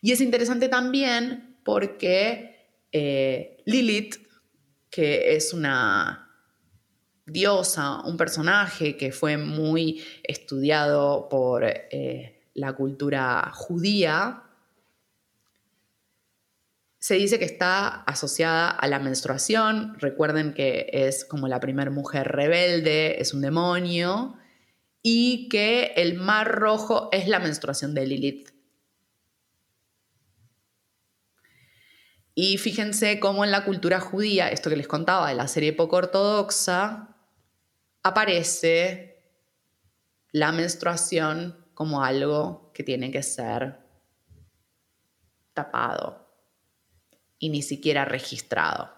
Y 0.00 0.12
es 0.12 0.22
interesante 0.22 0.70
también 0.70 1.55
porque 1.66 2.70
eh, 2.92 3.60
Lilith, 3.66 4.14
que 4.88 5.34
es 5.34 5.52
una 5.52 6.30
diosa, 7.26 8.02
un 8.04 8.16
personaje 8.16 8.96
que 8.96 9.10
fue 9.10 9.36
muy 9.36 10.00
estudiado 10.22 11.28
por 11.28 11.64
eh, 11.64 12.50
la 12.54 12.72
cultura 12.74 13.50
judía, 13.52 14.44
se 17.00 17.16
dice 17.16 17.40
que 17.40 17.44
está 17.44 18.02
asociada 18.04 18.70
a 18.70 18.86
la 18.86 19.00
menstruación. 19.00 19.96
Recuerden 19.98 20.54
que 20.54 20.88
es 20.92 21.24
como 21.24 21.48
la 21.48 21.58
primera 21.58 21.90
mujer 21.90 22.28
rebelde, 22.28 23.20
es 23.20 23.34
un 23.34 23.40
demonio, 23.40 24.36
y 25.02 25.48
que 25.48 25.94
el 25.96 26.14
mar 26.14 26.48
rojo 26.48 27.08
es 27.10 27.26
la 27.26 27.40
menstruación 27.40 27.92
de 27.92 28.06
Lilith. 28.06 28.55
Y 32.38 32.58
fíjense 32.58 33.18
cómo 33.18 33.46
en 33.46 33.50
la 33.50 33.64
cultura 33.64 33.98
judía, 33.98 34.50
esto 34.50 34.68
que 34.68 34.76
les 34.76 34.86
contaba 34.86 35.30
de 35.30 35.34
la 35.34 35.48
serie 35.48 35.72
poco 35.72 35.96
ortodoxa, 35.96 37.16
aparece 38.02 39.24
la 40.32 40.52
menstruación 40.52 41.66
como 41.72 42.04
algo 42.04 42.72
que 42.74 42.84
tiene 42.84 43.10
que 43.10 43.22
ser 43.22 43.78
tapado 45.54 46.28
y 47.38 47.48
ni 47.48 47.62
siquiera 47.62 48.04
registrado. 48.04 48.92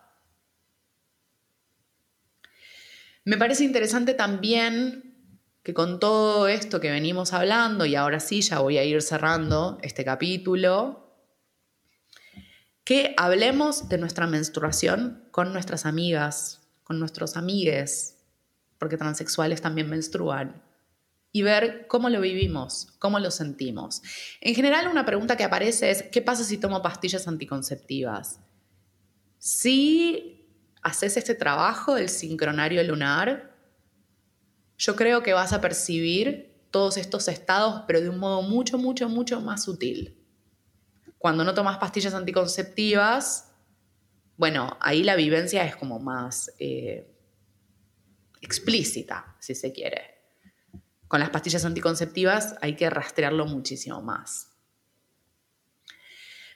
Me 3.24 3.36
parece 3.36 3.62
interesante 3.62 4.14
también 4.14 5.30
que 5.62 5.74
con 5.74 6.00
todo 6.00 6.48
esto 6.48 6.80
que 6.80 6.90
venimos 6.90 7.32
hablando, 7.32 7.86
y 7.86 7.94
ahora 7.94 8.18
sí 8.18 8.40
ya 8.40 8.58
voy 8.58 8.78
a 8.78 8.84
ir 8.84 9.00
cerrando 9.00 9.78
este 9.82 10.04
capítulo, 10.04 11.07
que 12.88 13.12
hablemos 13.18 13.90
de 13.90 13.98
nuestra 13.98 14.26
menstruación 14.26 15.22
con 15.30 15.52
nuestras 15.52 15.84
amigas, 15.84 16.70
con 16.84 16.98
nuestros 16.98 17.36
amigues, 17.36 18.16
porque 18.78 18.96
transexuales 18.96 19.60
también 19.60 19.90
menstruan, 19.90 20.62
y 21.30 21.42
ver 21.42 21.86
cómo 21.86 22.08
lo 22.08 22.18
vivimos, 22.22 22.94
cómo 22.98 23.18
lo 23.18 23.30
sentimos. 23.30 24.00
En 24.40 24.54
general, 24.54 24.88
una 24.88 25.04
pregunta 25.04 25.36
que 25.36 25.44
aparece 25.44 25.90
es, 25.90 26.04
¿qué 26.04 26.22
pasa 26.22 26.44
si 26.44 26.56
tomo 26.56 26.80
pastillas 26.80 27.28
anticonceptivas? 27.28 28.40
Si 29.36 30.48
haces 30.80 31.18
este 31.18 31.34
trabajo 31.34 31.94
del 31.94 32.08
sincronario 32.08 32.82
lunar, 32.84 33.54
yo 34.78 34.96
creo 34.96 35.22
que 35.22 35.34
vas 35.34 35.52
a 35.52 35.60
percibir 35.60 36.54
todos 36.70 36.96
estos 36.96 37.28
estados, 37.28 37.82
pero 37.86 38.00
de 38.00 38.08
un 38.08 38.18
modo 38.18 38.40
mucho, 38.40 38.78
mucho, 38.78 39.10
mucho 39.10 39.42
más 39.42 39.64
sutil. 39.64 40.17
Cuando 41.18 41.44
no 41.44 41.54
tomas 41.54 41.78
pastillas 41.78 42.14
anticonceptivas, 42.14 43.52
bueno, 44.36 44.76
ahí 44.80 45.02
la 45.02 45.16
vivencia 45.16 45.64
es 45.64 45.76
como 45.76 45.98
más 45.98 46.52
eh, 46.58 47.12
explícita, 48.40 49.36
si 49.40 49.54
se 49.54 49.72
quiere. 49.72 50.18
Con 51.08 51.20
las 51.20 51.30
pastillas 51.30 51.64
anticonceptivas 51.64 52.56
hay 52.60 52.76
que 52.76 52.88
rastrearlo 52.88 53.46
muchísimo 53.46 54.00
más. 54.00 54.52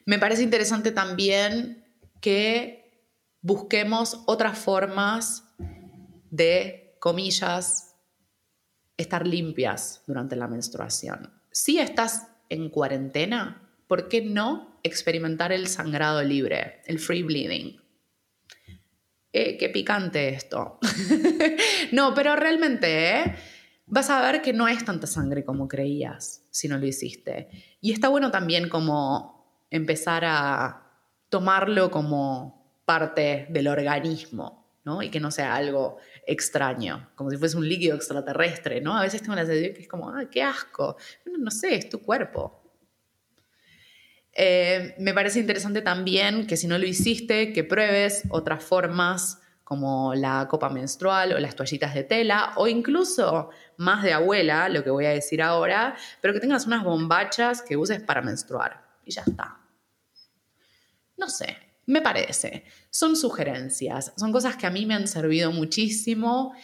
Me 0.05 0.19
parece 0.19 0.43
interesante 0.43 0.93
también 0.93 1.85
que 2.21 3.09
busquemos 3.41 4.23
otras 4.27 4.59
formas 4.59 5.45
de, 6.31 6.97
comillas, 7.01 7.97
estar 8.97 9.27
limpias 9.27 10.03
durante 10.07 10.37
la 10.37 10.49
menstruación. 10.49 11.33
Si 11.51 11.79
estás 11.79 12.29
en 12.49 12.71
cuarentena, 12.71 13.62
¿por 13.93 14.09
qué 14.09 14.23
no 14.23 14.81
experimentar 14.83 15.53
el 15.53 15.67
sangrado 15.67 16.23
libre, 16.23 16.81
el 16.87 16.99
free 16.99 17.23
bleeding? 17.23 17.79
Eh, 19.35 19.59
qué 19.59 19.69
picante 19.69 20.31
esto. 20.31 20.79
no, 21.93 22.15
pero 22.15 22.35
realmente, 22.35 23.11
¿eh? 23.11 23.37
vas 23.85 24.09
a 24.09 24.23
ver 24.23 24.41
que 24.41 24.55
no 24.55 24.67
es 24.67 24.83
tanta 24.83 25.07
sangre 25.07 25.45
como 25.45 25.69
creías 25.69 26.47
si 26.51 26.69
no 26.69 26.79
lo 26.79 26.87
hiciste. 26.87 27.51
Y 27.83 27.93
está 27.93 28.09
bueno 28.09 28.31
también 28.31 28.71
como 28.71 29.67
empezar 29.69 30.25
a 30.25 30.87
tomarlo 31.29 31.91
como 31.91 32.81
parte 32.87 33.47
del 33.51 33.69
organismo, 33.69 34.81
¿no? 34.87 35.03
Y 35.03 35.11
que 35.11 35.21
no 35.21 35.31
sea 35.31 35.55
algo 35.55 35.99
extraño, 36.27 37.11
como 37.15 37.31
si 37.31 37.37
fuese 37.37 37.59
un 37.59 37.69
líquido 37.69 37.97
extraterrestre, 37.97 38.81
¿no? 38.81 38.97
A 38.97 39.03
veces 39.03 39.21
tengo 39.21 39.35
la 39.35 39.45
sensación 39.45 39.75
que 39.75 39.83
es 39.83 39.89
como, 39.89 40.15
¡ay, 40.15 40.29
qué 40.31 40.43
asco! 40.43 40.97
No, 41.27 41.51
sé, 41.51 41.75
es 41.75 41.91
tu 41.91 42.01
cuerpo. 42.01 42.62
Eh, 44.35 44.95
me 44.99 45.13
parece 45.13 45.41
interesante 45.41 45.83
también 45.83 46.47
que 46.47 46.57
si 46.57 46.67
no 46.67 46.79
lo 46.79 46.87
hiciste, 46.87 47.53
que 47.53 47.65
pruebes 47.65 48.23
otras 48.31 48.65
formas 48.65 49.39
como 49.65 50.15
la 50.15 50.49
copa 50.49 50.69
menstrual 50.69 51.33
o 51.33 51.39
las 51.39 51.57
toallitas 51.57 51.95
de 51.95 52.05
tela, 52.05 52.53
o 52.57 52.69
incluso 52.69 53.51
más 53.79 54.03
de 54.03 54.13
abuela, 54.13 54.69
lo 54.69 54.85
que 54.85 54.91
voy 54.91 55.07
a 55.07 55.11
decir 55.11 55.41
ahora, 55.41 55.97
pero 56.21 56.35
que 56.35 56.41
tengas 56.41 56.67
unas 56.67 56.85
bombachas 56.85 57.63
que 57.63 57.77
uses 57.77 58.03
para 58.03 58.21
menstruar. 58.21 58.85
Y 59.05 59.13
ya 59.13 59.23
está. 59.27 59.59
No 61.17 61.29
sé, 61.29 61.57
me 61.87 62.03
parece. 62.03 62.65
Son 62.91 63.17
sugerencias, 63.17 64.13
son 64.17 64.31
cosas 64.31 64.57
que 64.57 64.67
a 64.67 64.71
mí 64.71 64.85
me 64.85 64.95
han 64.95 65.09
servido 65.09 65.53
muchísimo. 65.53 66.55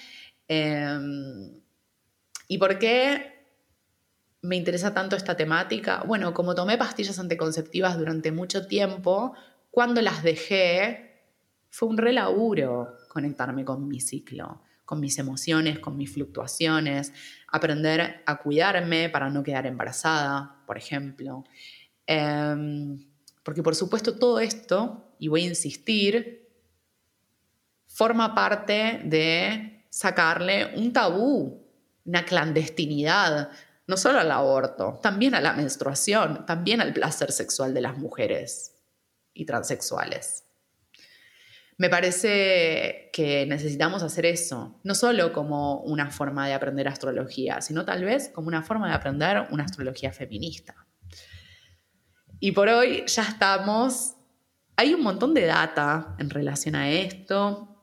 Em, 0.47 1.61
¿Y 2.47 2.59
por 2.59 2.79
qué 2.79 3.38
me 4.43 4.57
interesa 4.57 4.95
tanto 4.95 5.17
esta 5.17 5.37
temática? 5.37 6.03
Bueno, 6.07 6.33
como 6.33 6.55
tomé 6.55 6.79
pastillas 6.79 7.19
anticonceptivas 7.19 7.99
durante 7.99 8.33
mucho 8.33 8.67
tiempo, 8.67 9.35
cuando 9.71 10.01
las 10.01 10.23
dejé, 10.23 11.09
fue 11.71 11.89
un 11.89 11.99
relaburo 11.99 12.97
conectarme 13.09 13.65
con 13.65 13.87
mi 13.89 14.01
ciclo, 14.01 14.63
con 14.85 15.01
mis 15.01 15.19
emociones, 15.19 15.79
con 15.79 15.97
mis 15.97 16.13
fluctuaciones, 16.13 17.13
aprender 17.49 18.23
a 18.27 18.39
cuidarme 18.39 19.11
para 19.11 19.29
no 19.29 19.43
quedar 19.43 19.67
embarazada, 19.67 20.63
por 20.67 20.79
ejemplo. 20.79 21.45
Em, 22.07 23.07
porque 23.43 23.63
por 23.63 23.75
supuesto 23.75 24.19
todo 24.19 24.39
esto, 24.41 25.15
y 25.19 25.29
voy 25.29 25.45
a 25.45 25.49
insistir, 25.49 26.49
forma 27.87 28.35
parte 28.35 29.03
de 29.05 29.85
sacarle 29.91 30.75
un 30.77 30.93
tabú, 30.93 31.67
una 32.05 32.25
clandestinidad, 32.25 33.51
no 33.89 33.97
solo 33.97 34.21
al 34.21 34.31
aborto, 34.31 35.01
también 35.03 35.35
a 35.35 35.41
la 35.41 35.55
menstruación, 35.55 36.45
también 36.45 36.83
al 36.83 36.93
placer 36.93 37.33
sexual 37.33 37.73
de 37.73 37.81
las 37.81 37.97
mujeres 37.97 38.75
y 39.33 39.47
transexuales. 39.47 40.45
Me 41.79 41.89
parece 41.89 43.09
que 43.13 43.47
necesitamos 43.47 44.03
hacer 44.03 44.27
eso, 44.27 44.79
no 44.85 44.95
solo 44.95 45.33
como 45.33 45.81
una 45.81 46.11
forma 46.11 46.47
de 46.47 46.53
aprender 46.53 46.87
astrología, 46.87 47.63
sino 47.63 47.85
tal 47.85 48.05
vez 48.05 48.29
como 48.29 48.49
una 48.49 48.63
forma 48.63 48.89
de 48.89 48.95
aprender 48.95 49.47
una 49.51 49.65
astrología 49.65 50.13
feminista. 50.13 50.75
Y 52.41 52.53
por 52.53 52.69
hoy 52.69 53.05
ya 53.07 53.23
estamos. 53.23 54.15
Hay 54.77 54.93
un 54.93 55.03
montón 55.03 55.33
de 55.33 55.47
data 55.47 56.15
en 56.19 56.29
relación 56.29 56.75
a 56.75 56.91
esto. 56.91 57.83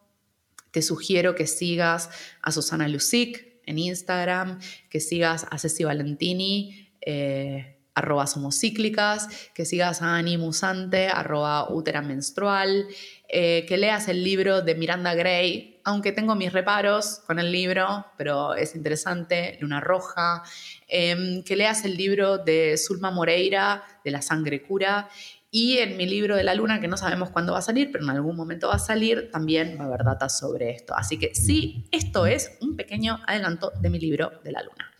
Te 0.71 0.81
sugiero 0.81 1.33
que 1.33 1.47
sigas 1.47 2.09
a 2.41 2.51
Susana 2.51 2.87
Lucic 2.87 3.54
en 3.65 3.79
Instagram, 3.79 4.59
que 4.89 4.99
sigas 4.99 5.45
a 5.49 5.57
Ceci 5.57 5.83
Valentini. 5.83 6.89
Eh, 7.01 7.75
arroba 7.95 8.27
somos 8.27 8.59
cíclicas, 8.59 9.29
que 9.53 9.65
sigas 9.65 10.01
a 10.01 10.17
Ani 10.17 10.37
Musante, 10.37 11.07
arroba 11.07 11.71
útera 11.71 12.01
menstrual, 12.01 12.87
eh, 13.29 13.65
que 13.67 13.77
leas 13.77 14.09
el 14.09 14.23
libro 14.23 14.61
de 14.61 14.75
Miranda 14.75 15.13
Gray, 15.13 15.79
aunque 15.85 16.11
tengo 16.11 16.35
mis 16.35 16.51
reparos 16.51 17.21
con 17.25 17.39
el 17.39 17.51
libro, 17.51 18.05
pero 18.17 18.53
es 18.53 18.75
interesante, 18.75 19.57
Luna 19.61 19.79
Roja, 19.79 20.43
em, 20.87 21.43
que 21.43 21.55
leas 21.55 21.85
el 21.85 21.95
libro 21.95 22.37
de 22.37 22.77
Zulma 22.77 23.11
Moreira, 23.11 23.83
de 24.03 24.11
La 24.11 24.21
Sangre 24.21 24.61
Cura, 24.61 25.07
y 25.55 25.77
en 25.77 25.95
mi 25.95 26.05
libro 26.05 26.35
de 26.35 26.43
la 26.43 26.53
luna, 26.53 26.81
que 26.81 26.89
no 26.89 26.97
sabemos 26.97 27.29
cuándo 27.29 27.53
va 27.53 27.59
a 27.59 27.61
salir, 27.61 27.89
pero 27.89 28.03
en 28.03 28.09
algún 28.09 28.35
momento 28.35 28.67
va 28.67 28.73
a 28.73 28.79
salir, 28.79 29.31
también 29.31 29.77
va 29.79 29.85
a 29.85 29.87
haber 29.87 30.03
datos 30.03 30.37
sobre 30.37 30.71
esto. 30.71 30.93
Así 30.93 31.17
que 31.17 31.33
sí, 31.33 31.85
esto 31.93 32.25
es 32.25 32.57
un 32.59 32.75
pequeño 32.75 33.21
adelanto 33.25 33.71
de 33.79 33.89
mi 33.89 33.97
libro 33.97 34.33
de 34.43 34.51
la 34.51 34.63
luna. 34.63 34.91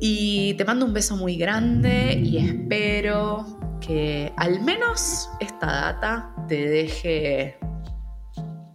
Y 0.00 0.54
te 0.54 0.64
mando 0.64 0.86
un 0.86 0.94
beso 0.94 1.16
muy 1.16 1.36
grande 1.36 2.14
y 2.14 2.38
espero 2.38 3.76
que 3.86 4.32
al 4.38 4.62
menos 4.62 5.28
esta 5.38 5.66
data 5.66 6.34
te 6.48 6.66
deje 6.66 7.58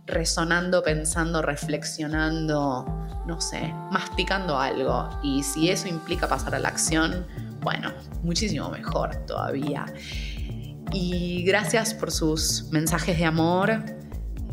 resonando, 0.05 0.83
pensando, 0.83 1.41
reflexionando, 1.41 2.85
no 3.25 3.41
sé, 3.41 3.73
masticando 3.89 4.59
algo. 4.59 5.09
Y 5.23 5.41
si 5.41 5.71
eso 5.71 5.87
implica 5.87 6.27
pasar 6.27 6.53
a 6.53 6.59
la 6.59 6.67
acción, 6.67 7.25
bueno, 7.61 7.91
muchísimo 8.21 8.69
mejor 8.69 9.15
todavía. 9.25 9.85
Y 10.93 11.43
gracias 11.43 11.93
por 11.93 12.11
sus 12.11 12.69
mensajes 12.71 13.17
de 13.17 13.25
amor. 13.25 13.83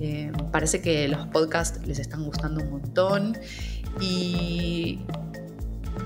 Eh, 0.01 0.31
parece 0.53 0.81
que 0.81 1.09
los 1.09 1.27
podcasts 1.29 1.85
les 1.87 1.99
están 1.99 2.25
gustando 2.25 2.63
un 2.63 2.71
montón. 2.71 3.37
Y 4.01 5.01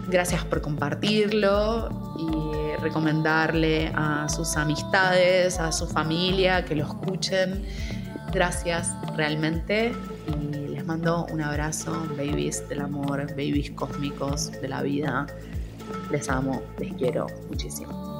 Gracias 0.09 0.45
por 0.45 0.61
compartirlo 0.61 1.89
y 2.18 2.80
recomendarle 2.80 3.93
a 3.95 4.28
sus 4.28 4.57
amistades, 4.57 5.59
a 5.59 5.70
su 5.70 5.87
familia 5.87 6.64
que 6.64 6.74
lo 6.74 6.85
escuchen. 6.85 7.64
Gracias 8.33 8.93
realmente 9.16 9.93
y 10.26 10.68
les 10.68 10.85
mando 10.85 11.26
un 11.30 11.41
abrazo, 11.41 11.93
babies 12.16 12.68
del 12.68 12.80
amor, 12.80 13.26
babies 13.30 13.70
cósmicos 13.72 14.51
de 14.51 14.68
la 14.68 14.83
vida. 14.83 15.26
Les 16.11 16.28
amo, 16.28 16.62
les 16.78 16.93
quiero 16.95 17.26
muchísimo. 17.49 18.12